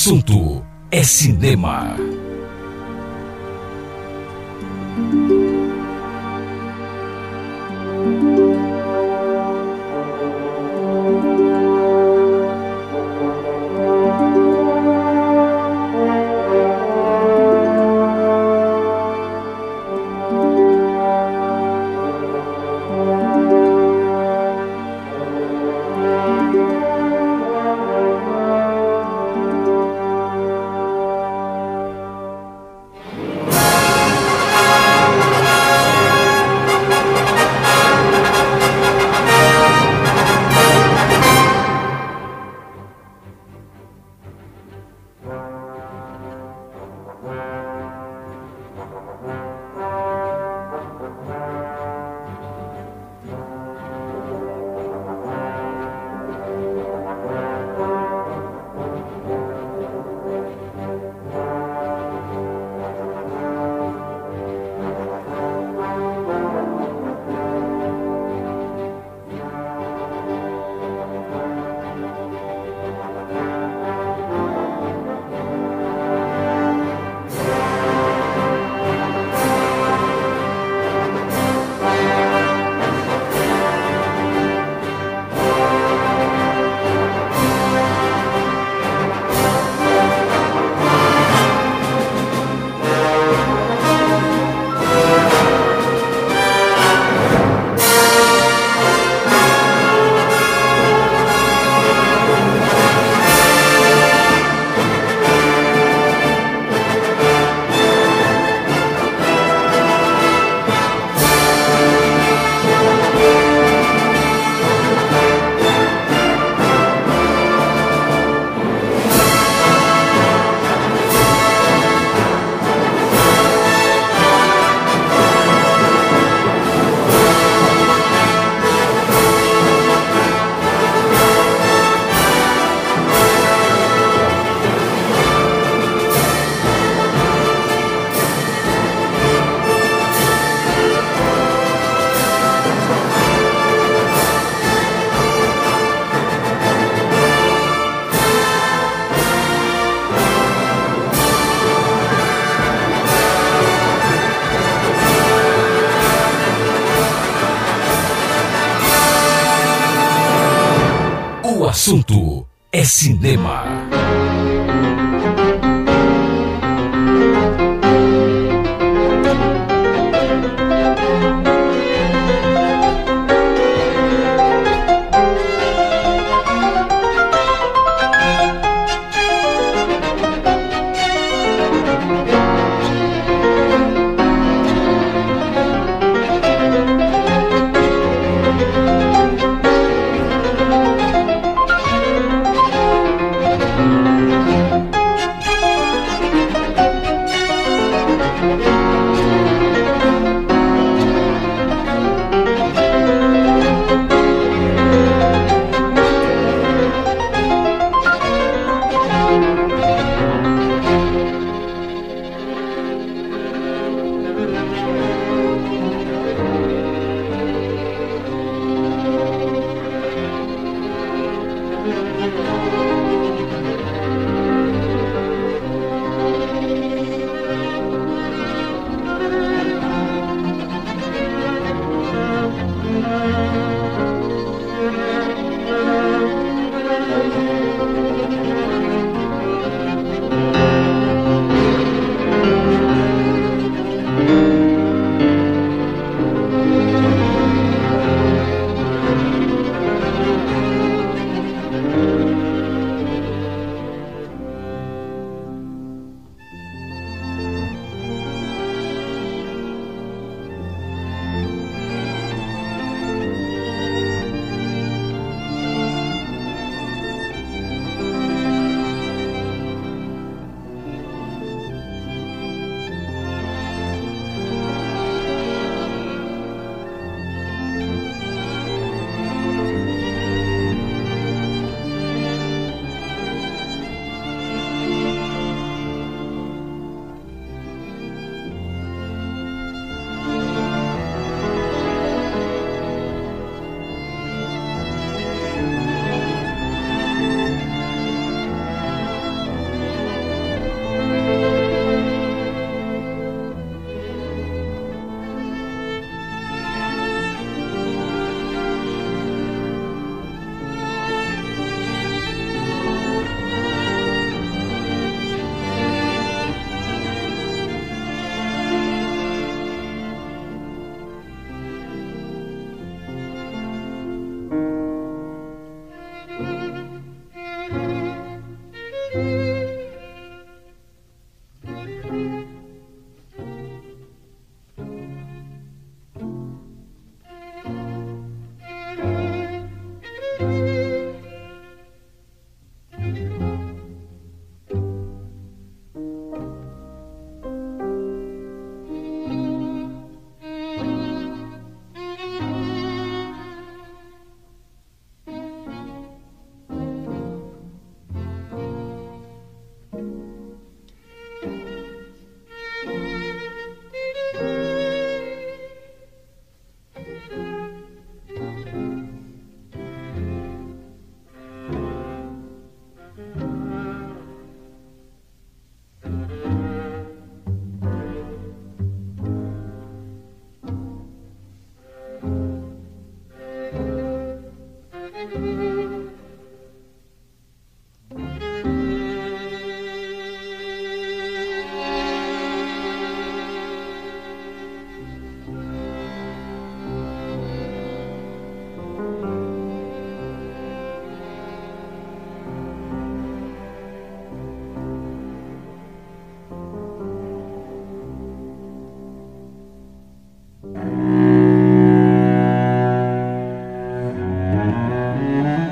assunto 0.06 0.64
é 0.91 1.03
cinema. 1.03 2.05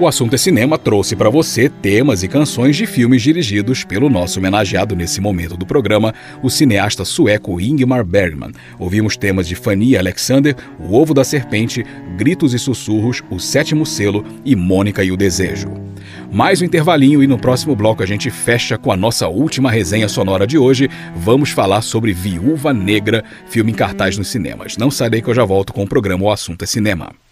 O 0.04 0.08
assunto 0.08 0.36
é 0.36 0.38
cinema 0.38 0.78
trouxe 0.78 1.16
para 1.16 1.30
você 1.30 1.70
temas 1.70 2.24
e 2.24 2.28
canções 2.28 2.76
de 2.76 2.86
filmes 2.86 3.22
dirigidos 3.22 3.86
pelo 3.86 4.10
nosso 4.10 4.38
homenageado 4.38 4.98
nesse 4.98 5.22
momento 5.22 5.56
do 5.56 5.66
programa, 5.66 6.14
o 6.42 6.50
cineasta 6.50 7.06
sueco 7.06 7.62
Ingmar 7.62 8.04
Bergman. 8.04 8.52
Ouvimos 8.78 9.16
temas 9.16 9.48
de 9.48 9.56
Fanny 9.56 9.96
Alexander, 9.96 10.58
O 10.78 10.94
Ovo 10.94 11.14
da 11.14 11.24
Serpente, 11.24 11.86
Gritos 12.18 12.54
e 12.54 12.60
Sussurros, 12.60 13.24
O 13.30 13.40
Sétimo 13.40 13.86
Selo 13.86 14.26
e 14.44 14.58
Mônica 14.58 15.06
e 15.06 15.10
o 15.10 15.16
Desejo. 15.16 15.72
Mais 16.30 16.62
um 16.62 16.66
intervalinho 16.66 17.24
e 17.24 17.28
no 17.28 17.40
próximo 17.40 17.74
bloco 17.74 18.04
a 18.04 18.06
gente 18.06 18.30
fecha 18.30 18.78
com 18.78 18.92
a 18.92 18.98
nossa 18.98 19.30
última 19.30 19.72
resenha 19.72 20.10
sonora 20.10 20.46
de 20.46 20.58
hoje. 20.58 20.90
Vamos 21.16 21.52
falar 21.52 21.82
sobre 21.82 22.12
Viúva 22.12 22.74
Negra, 22.74 23.24
filme 23.48 23.72
em 23.72 23.76
cartaz 23.76 24.18
nos 24.18 24.28
cinemas. 24.28 24.76
Não 24.76 24.92
sai 24.92 25.22
que 25.22 25.30
eu 25.30 25.34
já 25.34 25.46
volto 25.46 25.72
com 25.72 25.84
o 25.84 25.88
programa 25.88 26.26
O 26.26 26.30
Assunto 26.30 26.64
é 26.64 26.66
Cinema. 26.66 27.23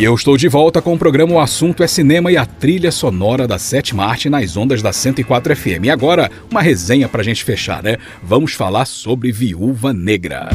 E 0.00 0.04
eu 0.04 0.14
estou 0.14 0.34
de 0.34 0.48
volta 0.48 0.80
com 0.80 0.94
o 0.94 0.98
programa 0.98 1.34
O 1.34 1.38
Assunto 1.38 1.82
é 1.82 1.86
Cinema 1.86 2.32
e 2.32 2.36
a 2.38 2.46
trilha 2.46 2.90
sonora 2.90 3.46
da 3.46 3.58
sétima 3.58 4.06
arte 4.06 4.30
nas 4.30 4.56
ondas 4.56 4.80
da 4.80 4.94
104 4.94 5.54
FM. 5.54 5.84
E 5.84 5.90
agora, 5.90 6.30
uma 6.50 6.62
resenha 6.62 7.06
pra 7.06 7.22
gente 7.22 7.44
fechar, 7.44 7.82
né? 7.82 7.98
Vamos 8.22 8.54
falar 8.54 8.86
sobre 8.86 9.30
Viúva 9.30 9.92
Negra. 9.92 10.48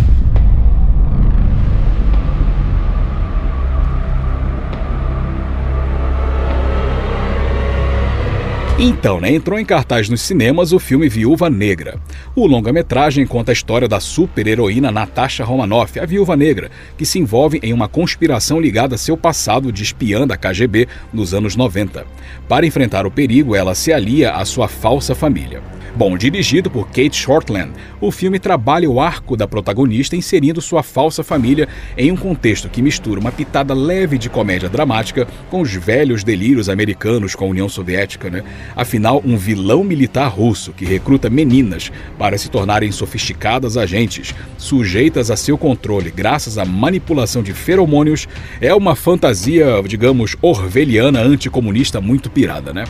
Então, 8.78 9.22
né, 9.22 9.34
entrou 9.34 9.58
em 9.58 9.64
cartaz 9.64 10.10
nos 10.10 10.20
cinemas 10.20 10.74
o 10.74 10.80
filme 10.80 11.08
Viúva 11.08 11.50
Negra. 11.50 11.98
O 12.36 12.46
longa-metragem 12.46 13.26
conta 13.26 13.50
a 13.50 13.54
história 13.54 13.88
da 13.88 14.02
super-heroína 14.02 14.92
Natasha 14.92 15.46
Romanoff, 15.46 15.98
a 15.98 16.06
Viúva 16.06 16.36
Negra, 16.36 16.70
que 16.98 17.06
se 17.06 17.18
envolve 17.18 17.58
em 17.64 17.72
uma 17.72 17.88
conspiração 17.88 18.60
ligada 18.60 18.96
a 18.96 18.98
seu 18.98 19.16
passado 19.16 19.72
de 19.72 19.82
espiã 19.82 20.28
da 20.28 20.36
KGB 20.36 20.90
nos 21.14 21.34
anos 21.34 21.56
90. 21.56 22.06
Para 22.50 22.66
enfrentar 22.66 23.06
o 23.06 23.12
perigo, 23.12 23.56
ela 23.56 23.74
se 23.74 23.94
alia 23.94 24.34
à 24.34 24.44
sua 24.44 24.68
falsa 24.68 25.16
família. 25.16 25.64
Bom, 25.96 26.18
dirigido 26.18 26.70
por 26.70 26.88
Kate 26.88 27.16
Shortland, 27.16 27.72
o 28.02 28.12
filme 28.12 28.38
trabalha 28.38 28.90
o 28.90 29.00
arco 29.00 29.38
da 29.38 29.48
protagonista 29.48 30.14
inserindo 30.14 30.62
sua 30.62 30.84
falsa 30.84 31.24
família 31.24 31.70
em 31.98 32.12
um 32.12 32.18
contexto 32.18 32.68
que 32.68 32.82
mistura 32.82 33.18
uma 33.18 33.32
pitada 33.32 33.74
leve 33.74 34.18
de 34.18 34.30
comédia 34.30 34.68
dramática 34.68 35.26
com 35.50 35.62
os 35.62 35.74
velhos 35.74 36.22
delírios 36.22 36.68
americanos 36.68 37.34
com 37.34 37.46
a 37.46 37.48
União 37.48 37.70
Soviética, 37.70 38.30
né? 38.30 38.44
Afinal, 38.76 39.22
um 39.26 39.38
vilão 39.38 39.84
militar 39.84 40.28
russo 40.28 40.74
que 40.74 40.86
recruta 40.86 41.30
meninas 41.30 41.92
para 42.18 42.38
se 42.38 42.50
tornarem 42.50 42.92
sofisticadas 42.92 43.78
agentes, 43.78 44.34
sujeitas 44.58 45.30
a 45.30 45.36
seu 45.36 45.58
controle 45.58 46.12
graças 46.12 46.58
à 46.58 46.66
manipulação 46.66 47.44
de 47.44 47.54
feromônios, 47.54 48.28
é 48.62 48.74
uma 48.74 48.96
fantasia, 48.96 49.66
digamos, 49.88 50.36
orwelliana 50.42 51.22
anticomunista 51.22 52.00
muito 52.00 52.30
pirada, 52.30 52.74
né? 52.74 52.86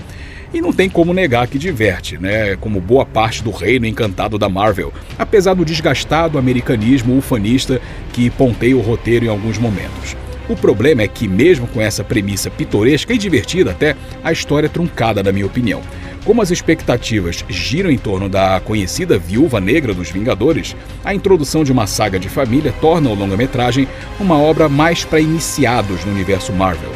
E 0.54 0.62
não 0.62 0.72
tem 0.72 0.90
como 0.90 1.14
negar 1.14 1.48
que 1.48 1.58
diverte, 1.58 2.18
né? 2.18 2.56
Como 2.56 2.80
boa 2.80 3.06
parte 3.06 3.44
do 3.44 3.52
reino 3.52 3.86
encantado 3.86 4.38
da 4.38 4.48
Marvel, 4.48 4.94
apesar 5.18 5.54
do 5.54 5.66
desgastado 5.66 6.38
americanismo 6.38 7.18
ufanista 7.18 7.82
que 8.14 8.30
ponteia 8.30 8.78
o 8.78 8.82
roteiro 8.82 9.26
em 9.26 9.30
alguns 9.30 9.58
momentos. 9.58 10.16
O 10.48 10.56
problema 10.56 11.02
é 11.02 11.08
que, 11.08 11.28
mesmo 11.28 11.68
com 11.68 11.82
essa 11.82 12.04
premissa 12.04 12.52
pitoresca 12.52 13.14
e 13.14 13.18
divertida 13.18 13.72
até, 13.72 13.96
a 14.24 14.32
história 14.32 14.68
é 14.68 14.70
truncada, 14.70 15.24
na 15.24 15.32
minha 15.32 15.46
opinião. 15.46 15.82
Como 16.24 16.42
as 16.42 16.52
expectativas 16.52 17.44
giram 17.48 17.90
em 17.90 17.98
torno 17.98 18.30
da 18.30 18.60
conhecida 18.60 19.18
Viúva 19.18 19.60
Negra 19.60 19.94
dos 19.94 20.10
Vingadores, 20.12 20.76
a 21.04 21.14
introdução 21.14 21.64
de 21.64 21.72
uma 21.72 21.88
saga 21.88 22.20
de 22.20 22.30
família 22.30 22.74
torna 22.80 23.10
o 23.10 23.16
longa-metragem 23.16 23.88
uma 24.20 24.38
obra 24.38 24.70
mais 24.70 25.04
para 25.04 25.20
iniciados 25.20 26.04
no 26.06 26.12
universo 26.12 26.54
Marvel. 26.54 26.92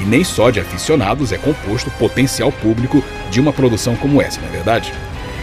E 0.00 0.04
nem 0.04 0.22
só 0.22 0.50
de 0.50 0.60
aficionados 0.60 1.32
é 1.32 1.38
composto 1.38 1.90
o 1.90 1.98
potencial 1.98 2.52
público 2.52 3.02
de 3.30 3.40
uma 3.40 3.52
produção 3.52 3.96
como 3.96 4.22
essa, 4.22 4.40
não 4.40 4.48
é 4.48 4.52
verdade? 4.52 4.92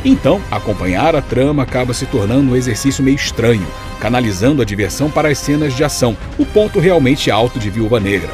Então, 0.08 0.40
acompanhar 0.52 1.16
a 1.16 1.22
trama 1.22 1.64
acaba 1.64 1.92
se 1.92 2.06
tornando 2.06 2.52
um 2.52 2.56
exercício 2.56 3.04
meio 3.04 3.16
estranho, 3.16 3.66
canalizando 4.00 4.62
a 4.62 4.66
diversão 4.66 5.10
para 5.10 5.30
as 5.30 5.40
cenas 5.40 5.76
de 5.76 5.84
ação, 5.84 6.16
o 6.38 6.46
ponto 6.46 6.80
realmente 6.80 7.32
alto 7.32 7.58
de 7.58 7.72
Viúva 7.72 8.00
Negra. 8.00 8.30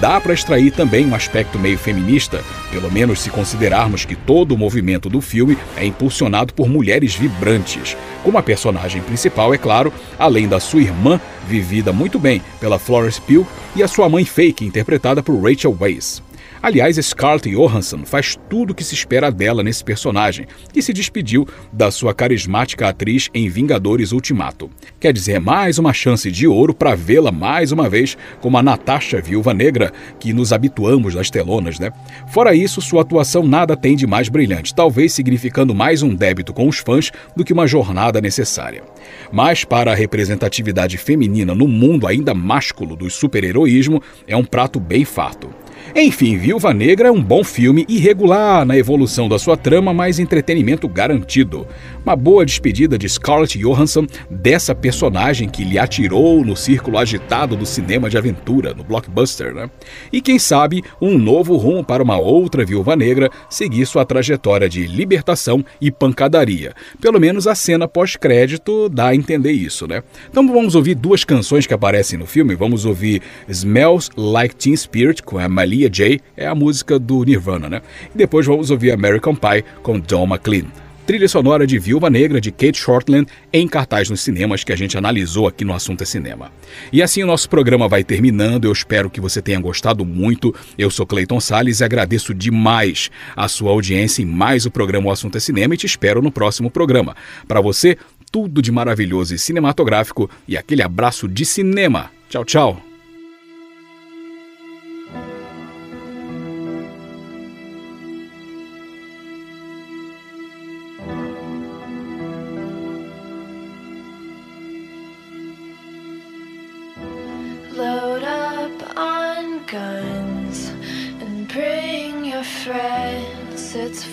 Dá 0.00 0.20
para 0.20 0.34
extrair 0.34 0.72
também 0.72 1.06
um 1.06 1.14
aspecto 1.14 1.60
meio 1.60 1.78
feminista, 1.78 2.42
pelo 2.72 2.90
menos 2.90 3.20
se 3.20 3.30
considerarmos 3.30 4.04
que 4.04 4.16
todo 4.16 4.50
o 4.50 4.58
movimento 4.58 5.08
do 5.08 5.20
filme 5.20 5.56
é 5.76 5.86
impulsionado 5.86 6.52
por 6.54 6.68
mulheres 6.68 7.14
vibrantes, 7.14 7.96
como 8.24 8.36
a 8.36 8.42
personagem 8.42 9.00
principal, 9.00 9.54
é 9.54 9.58
claro, 9.58 9.92
além 10.18 10.48
da 10.48 10.58
sua 10.58 10.80
irmã, 10.80 11.20
vivida 11.46 11.92
muito 11.92 12.18
bem 12.18 12.42
pela 12.58 12.80
Florence 12.80 13.20
Pugh, 13.20 13.46
e 13.76 13.82
a 13.84 13.86
sua 13.86 14.08
mãe 14.08 14.24
fake, 14.24 14.64
interpretada 14.64 15.22
por 15.22 15.40
Rachel 15.40 15.76
Weisz. 15.80 16.20
Aliás, 16.62 16.96
Scarlett 16.96 17.50
Johansson 17.50 18.04
faz 18.04 18.38
tudo 18.48 18.70
o 18.70 18.74
que 18.74 18.84
se 18.84 18.94
espera 18.94 19.32
dela 19.32 19.64
nesse 19.64 19.82
personagem, 19.82 20.46
que 20.72 20.80
se 20.80 20.92
despediu 20.92 21.44
da 21.72 21.90
sua 21.90 22.14
carismática 22.14 22.88
atriz 22.88 23.28
em 23.34 23.48
Vingadores 23.48 24.12
Ultimato. 24.12 24.70
Quer 25.00 25.12
dizer, 25.12 25.40
mais 25.40 25.76
uma 25.80 25.92
chance 25.92 26.30
de 26.30 26.46
ouro 26.46 26.72
para 26.72 26.94
vê-la 26.94 27.32
mais 27.32 27.72
uma 27.72 27.88
vez 27.88 28.16
como 28.40 28.56
a 28.56 28.62
Natasha 28.62 29.20
Viúva 29.20 29.52
Negra, 29.52 29.92
que 30.20 30.32
nos 30.32 30.52
habituamos 30.52 31.14
das 31.14 31.30
telonas, 31.30 31.80
né? 31.80 31.90
Fora 32.28 32.54
isso, 32.54 32.80
sua 32.80 33.02
atuação 33.02 33.42
nada 33.42 33.76
tem 33.76 33.96
de 33.96 34.06
mais 34.06 34.28
brilhante, 34.28 34.72
talvez 34.72 35.12
significando 35.12 35.74
mais 35.74 36.00
um 36.00 36.14
débito 36.14 36.52
com 36.52 36.68
os 36.68 36.78
fãs 36.78 37.10
do 37.34 37.44
que 37.44 37.52
uma 37.52 37.66
jornada 37.66 38.20
necessária. 38.20 38.84
Mas 39.32 39.64
para 39.64 39.90
a 39.90 39.96
representatividade 39.96 40.96
feminina 40.96 41.56
no 41.56 41.66
mundo 41.66 42.06
ainda 42.06 42.32
másculo 42.32 42.94
do 42.94 43.10
super-heroísmo, 43.10 44.00
é 44.28 44.36
um 44.36 44.44
prato 44.44 44.78
bem 44.78 45.04
farto. 45.04 45.61
Enfim, 45.94 46.38
Viúva 46.38 46.72
Negra 46.72 47.08
é 47.08 47.12
um 47.12 47.22
bom 47.22 47.44
filme, 47.44 47.84
irregular 47.86 48.64
na 48.64 48.78
evolução 48.78 49.28
da 49.28 49.38
sua 49.38 49.58
trama, 49.58 49.92
mas 49.92 50.18
entretenimento 50.18 50.88
garantido. 50.88 51.66
Uma 52.02 52.16
boa 52.16 52.46
despedida 52.46 52.96
de 52.96 53.06
Scarlett 53.06 53.58
Johansson 53.58 54.06
dessa 54.30 54.74
personagem 54.74 55.50
que 55.50 55.62
lhe 55.62 55.78
atirou 55.78 56.42
no 56.44 56.56
círculo 56.56 56.96
agitado 56.96 57.56
do 57.56 57.66
cinema 57.66 58.08
de 58.08 58.16
aventura, 58.16 58.72
no 58.72 58.82
blockbuster, 58.82 59.54
né? 59.54 59.68
E 60.10 60.22
quem 60.22 60.38
sabe, 60.38 60.82
um 61.00 61.18
novo 61.18 61.56
rumo 61.56 61.84
para 61.84 62.02
uma 62.02 62.16
outra 62.16 62.64
Viúva 62.64 62.96
Negra 62.96 63.30
seguir 63.50 63.84
sua 63.84 64.06
trajetória 64.06 64.70
de 64.70 64.86
libertação 64.86 65.62
e 65.78 65.90
pancadaria. 65.90 66.72
Pelo 67.02 67.20
menos 67.20 67.46
a 67.46 67.54
cena 67.54 67.86
pós-crédito 67.86 68.88
dá 68.88 69.08
a 69.08 69.14
entender 69.14 69.52
isso, 69.52 69.86
né? 69.86 70.02
Então 70.30 70.46
vamos 70.48 70.74
ouvir 70.74 70.94
duas 70.94 71.22
canções 71.22 71.66
que 71.66 71.74
aparecem 71.74 72.18
no 72.18 72.26
filme. 72.26 72.54
Vamos 72.54 72.86
ouvir 72.86 73.20
Smells 73.46 74.08
Like 74.16 74.56
Teen 74.56 74.74
Spirit 74.74 75.22
com 75.22 75.38
a 75.38 75.48
Malia 75.48 75.71
Maria 75.72 75.88
J 75.88 76.20
é 76.36 76.46
a 76.46 76.54
música 76.54 76.98
do 76.98 77.24
Nirvana, 77.24 77.66
né? 77.66 77.80
E 78.14 78.18
depois 78.18 78.44
vamos 78.44 78.70
ouvir 78.70 78.92
American 78.92 79.34
Pie 79.34 79.64
com 79.82 79.98
Don 79.98 80.26
McLean. 80.26 80.66
Trilha 81.06 81.26
sonora 81.26 81.66
de 81.66 81.78
Viúva 81.78 82.10
Negra 82.10 82.42
de 82.42 82.52
Kate 82.52 82.78
Shortland 82.78 83.26
em 83.50 83.66
cartaz 83.66 84.10
nos 84.10 84.20
cinemas 84.20 84.62
que 84.62 84.72
a 84.72 84.76
gente 84.76 84.98
analisou 84.98 85.48
aqui 85.48 85.64
no 85.64 85.72
Assunto 85.72 86.02
é 86.02 86.04
Cinema. 86.04 86.52
E 86.92 87.02
assim 87.02 87.22
o 87.22 87.26
nosso 87.26 87.48
programa 87.48 87.88
vai 87.88 88.04
terminando. 88.04 88.66
Eu 88.66 88.72
espero 88.72 89.08
que 89.08 89.20
você 89.20 89.40
tenha 89.40 89.58
gostado 89.58 90.04
muito. 90.04 90.54
Eu 90.76 90.90
sou 90.90 91.06
Clayton 91.06 91.40
Sales 91.40 91.80
e 91.80 91.84
agradeço 91.84 92.34
demais 92.34 93.10
a 93.34 93.48
sua 93.48 93.70
audiência 93.70 94.22
em 94.22 94.26
mais 94.26 94.66
o 94.66 94.70
programa 94.70 95.08
O 95.08 95.10
Assunto 95.10 95.38
é 95.38 95.40
Cinema 95.40 95.72
e 95.72 95.78
te 95.78 95.86
espero 95.86 96.20
no 96.20 96.30
próximo 96.30 96.70
programa. 96.70 97.16
Para 97.48 97.62
você, 97.62 97.96
tudo 98.30 98.60
de 98.60 98.70
maravilhoso 98.70 99.34
e 99.34 99.38
cinematográfico 99.38 100.30
e 100.46 100.54
aquele 100.54 100.82
abraço 100.82 101.26
de 101.26 101.46
cinema. 101.46 102.10
Tchau, 102.28 102.44
tchau. 102.44 102.91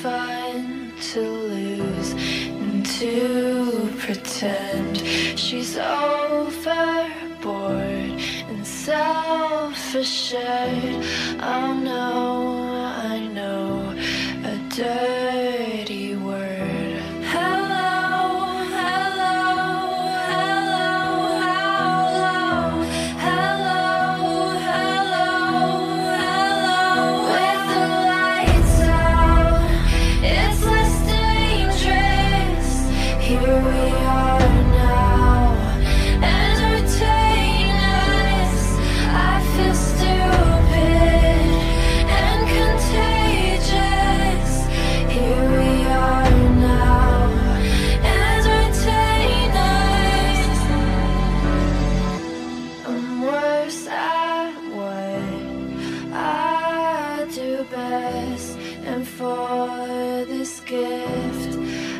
Fun 0.01 0.93
to 1.11 1.19
lose 1.21 2.13
and 2.13 2.85
to 2.85 3.89
pretend 3.97 4.97
she's 5.37 5.77
overboard 5.77 7.45
and 8.49 8.65
self-assured. 8.65 10.39
Oh 11.41 11.73
no, 11.73 12.71
I 13.13 13.27
know 13.27 13.93
a 14.45 14.55
dirty 14.69 15.28
this 60.25 60.59
gift, 60.61 61.57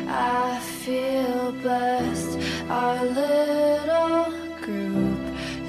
I 0.08 0.58
feel 0.82 1.52
blessed. 1.62 2.38
Our 2.68 3.04
little 3.04 4.32
group 4.64 5.20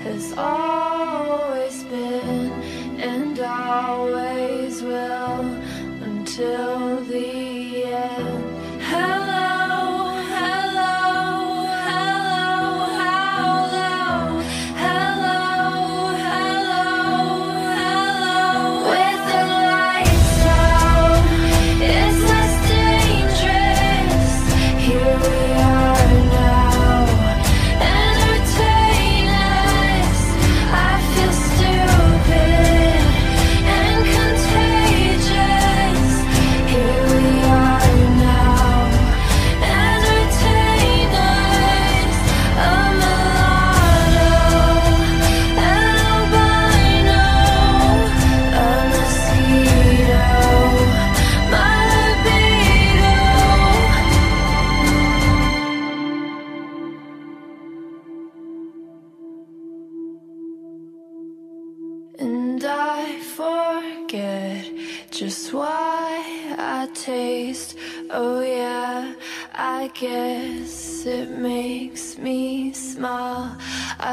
has 0.05 0.33
always 0.37 1.83
been 1.83 2.51
and 2.99 3.39
always 3.39 4.81
will 4.81 5.41
until 6.09 6.80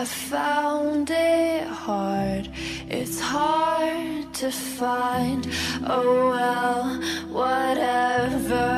I 0.00 0.04
found 0.04 1.10
it 1.10 1.66
hard, 1.66 2.48
it's 2.88 3.18
hard 3.18 4.32
to 4.34 4.48
find. 4.52 5.44
Oh, 5.84 6.30
well, 6.30 7.02
whatever, 7.32 8.77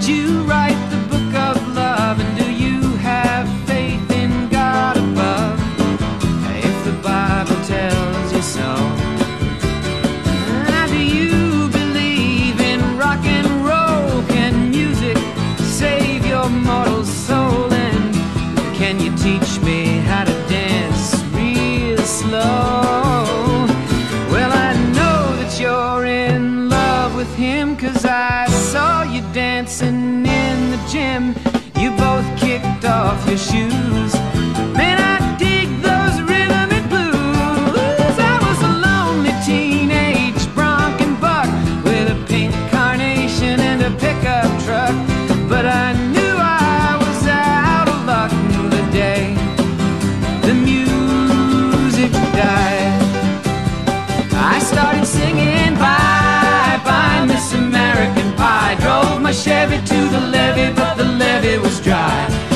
Did 0.00 0.08
you 0.08 0.44
write 0.44 0.80
the 0.88 0.96
book 1.08 1.34
of 1.34 1.76
love? 1.76 2.39
Man, 33.30 34.98
I 34.98 35.36
dig 35.38 35.68
those 35.80 36.20
rhythm 36.20 36.68
and 36.74 36.88
blues. 36.90 38.18
I 38.18 38.36
was 38.42 38.58
a 38.60 38.72
lonely 38.82 39.30
teenage 39.46 40.52
bronc 40.52 41.00
and 41.00 41.14
buck 41.20 41.46
with 41.84 42.10
a 42.10 42.26
pink 42.26 42.52
carnation 42.72 43.60
and 43.60 43.82
a 43.82 43.90
pickup 44.02 44.50
truck. 44.64 44.90
But 45.48 45.64
I 45.64 45.92
knew 46.10 46.34
I 46.38 46.98
was 46.98 47.28
out 47.28 47.86
of 47.86 48.04
luck 48.04 48.32
the 48.74 48.82
day 48.90 49.36
the 50.42 50.54
music 50.54 52.10
died. 52.34 53.00
I 54.34 54.58
started 54.58 55.06
singing 55.06 55.74
bye 55.74 56.80
bye 56.84 57.26
Miss 57.28 57.52
American 57.54 58.32
Pie. 58.34 58.74
Drove 58.80 59.22
my 59.22 59.30
Chevy 59.30 59.76
to 59.76 60.08
the 60.08 60.20
levee, 60.20 60.74
but 60.74 60.96
the 60.96 61.04
levee 61.04 61.58
was 61.58 61.80
dry. 61.80 62.49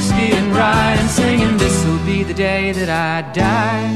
Whiskey 0.00 0.32
and 0.32 0.50
rye 0.56 0.96
and 0.98 1.10
singing, 1.10 1.58
This'll 1.58 2.02
be 2.06 2.22
the 2.22 2.32
day 2.32 2.72
that 2.72 2.88
I 2.88 3.20
die. 3.32 3.88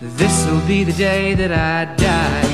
This'll 0.00 0.64
be 0.68 0.84
the 0.84 0.92
day 0.92 1.34
that 1.34 1.50
I 1.50 1.78
die. 2.10 2.48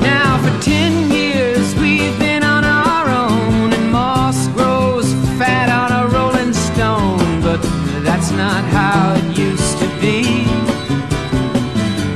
Now 0.00 0.30
for 0.42 0.54
ten 0.62 1.10
years 1.10 1.74
we've 1.74 2.16
been 2.20 2.44
on 2.44 2.62
our 2.64 3.06
own, 3.24 3.72
and 3.72 3.90
moss 3.90 4.46
grows 4.56 5.08
fat 5.38 5.68
on 5.82 5.90
a 6.00 6.02
rolling 6.14 6.52
stone. 6.52 7.40
But 7.42 7.60
that's 8.06 8.30
not 8.30 8.62
how 8.78 9.14
it 9.18 9.26
used 9.36 9.76
to 9.82 9.88
be. 10.04 10.18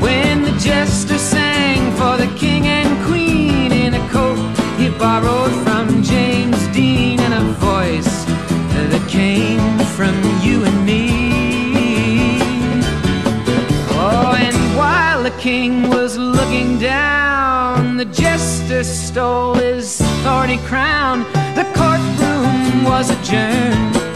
When 0.06 0.42
the 0.42 0.54
jester 0.68 1.18
sang 1.18 1.80
for 1.98 2.16
the 2.22 2.30
king 2.38 2.68
and 2.68 2.90
queen 3.08 3.72
in 3.72 3.94
a 3.94 4.08
coat 4.10 4.38
he 4.78 4.90
borrowed 4.90 5.54
from 5.64 6.05
came 9.16 9.78
from 9.96 10.14
you 10.42 10.62
and 10.66 10.84
me. 10.84 11.08
Oh, 13.98 14.34
and 14.36 14.58
while 14.76 15.22
the 15.22 15.34
king 15.40 15.88
was 15.88 16.18
looking 16.18 16.78
down, 16.78 17.96
the 17.96 18.04
jester 18.04 18.84
stole 18.84 19.54
his 19.54 20.02
thorny 20.22 20.58
crown. 20.68 21.20
The 21.54 21.64
courtroom 21.74 22.84
was 22.84 23.08
adjourned. 23.08 24.15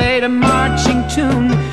played 0.00 0.24
a 0.24 0.28
marching 0.30 1.06
tune. 1.08 1.69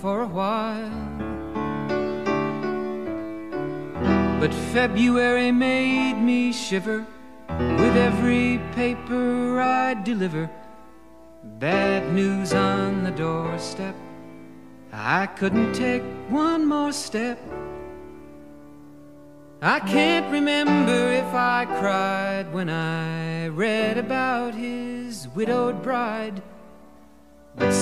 for 0.00 0.22
a 0.22 0.26
while. 0.26 0.90
But 4.40 4.52
February 4.72 5.50
made 5.50 6.14
me 6.14 6.52
shiver 6.52 7.06
with 7.48 7.96
every 7.96 8.60
paper 8.74 9.60
I 9.60 9.94
deliver. 9.94 10.50
Bad 11.58 12.12
news 12.12 12.52
on 12.52 13.04
the 13.04 13.10
doorstep. 13.12 13.94
I 14.92 15.26
couldn't 15.26 15.72
take 15.72 16.02
one 16.28 16.66
more 16.66 16.92
step. 16.92 17.38
I 19.62 19.80
can't 19.80 20.30
remember 20.30 21.12
if 21.12 21.32
I 21.32 21.64
cried 21.64 22.52
when 22.52 22.68
I 22.68 23.48
read 23.48 23.96
about 23.96 24.54
his 24.54 25.28
widowed 25.34 25.82
bride. 25.82 26.42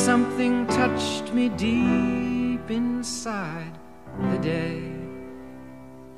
something 0.05 0.67
touched 0.67 1.33
me 1.33 1.49
deep 1.49 2.71
inside 2.71 3.73
the 4.31 4.39
day 4.39 4.83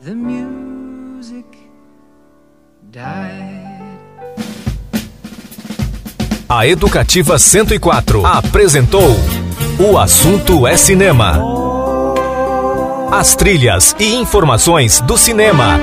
the 0.02 0.12
music 0.12 1.46
died. 2.90 3.96
A 6.48 6.66
Educativa 6.66 7.38
104 7.38 8.26
apresentou 8.26 9.16
O 9.78 9.96
Assunto 9.96 10.66
é 10.66 10.76
Cinema. 10.76 11.40
As 13.12 13.36
trilhas 13.36 13.94
e 14.00 14.16
informações 14.16 15.00
do 15.00 15.16
cinema. 15.16 15.78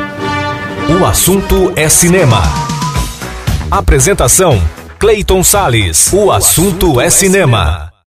O 0.89 1.05
Assunto 1.05 1.71
é 1.77 1.87
Cinema. 1.87 2.41
Apresentação: 3.71 4.61
Clayton 4.99 5.41
Sales. 5.41 6.11
O 6.11 6.33
Assunto 6.33 6.99
é 6.99 7.09
Cinema. 7.09 7.92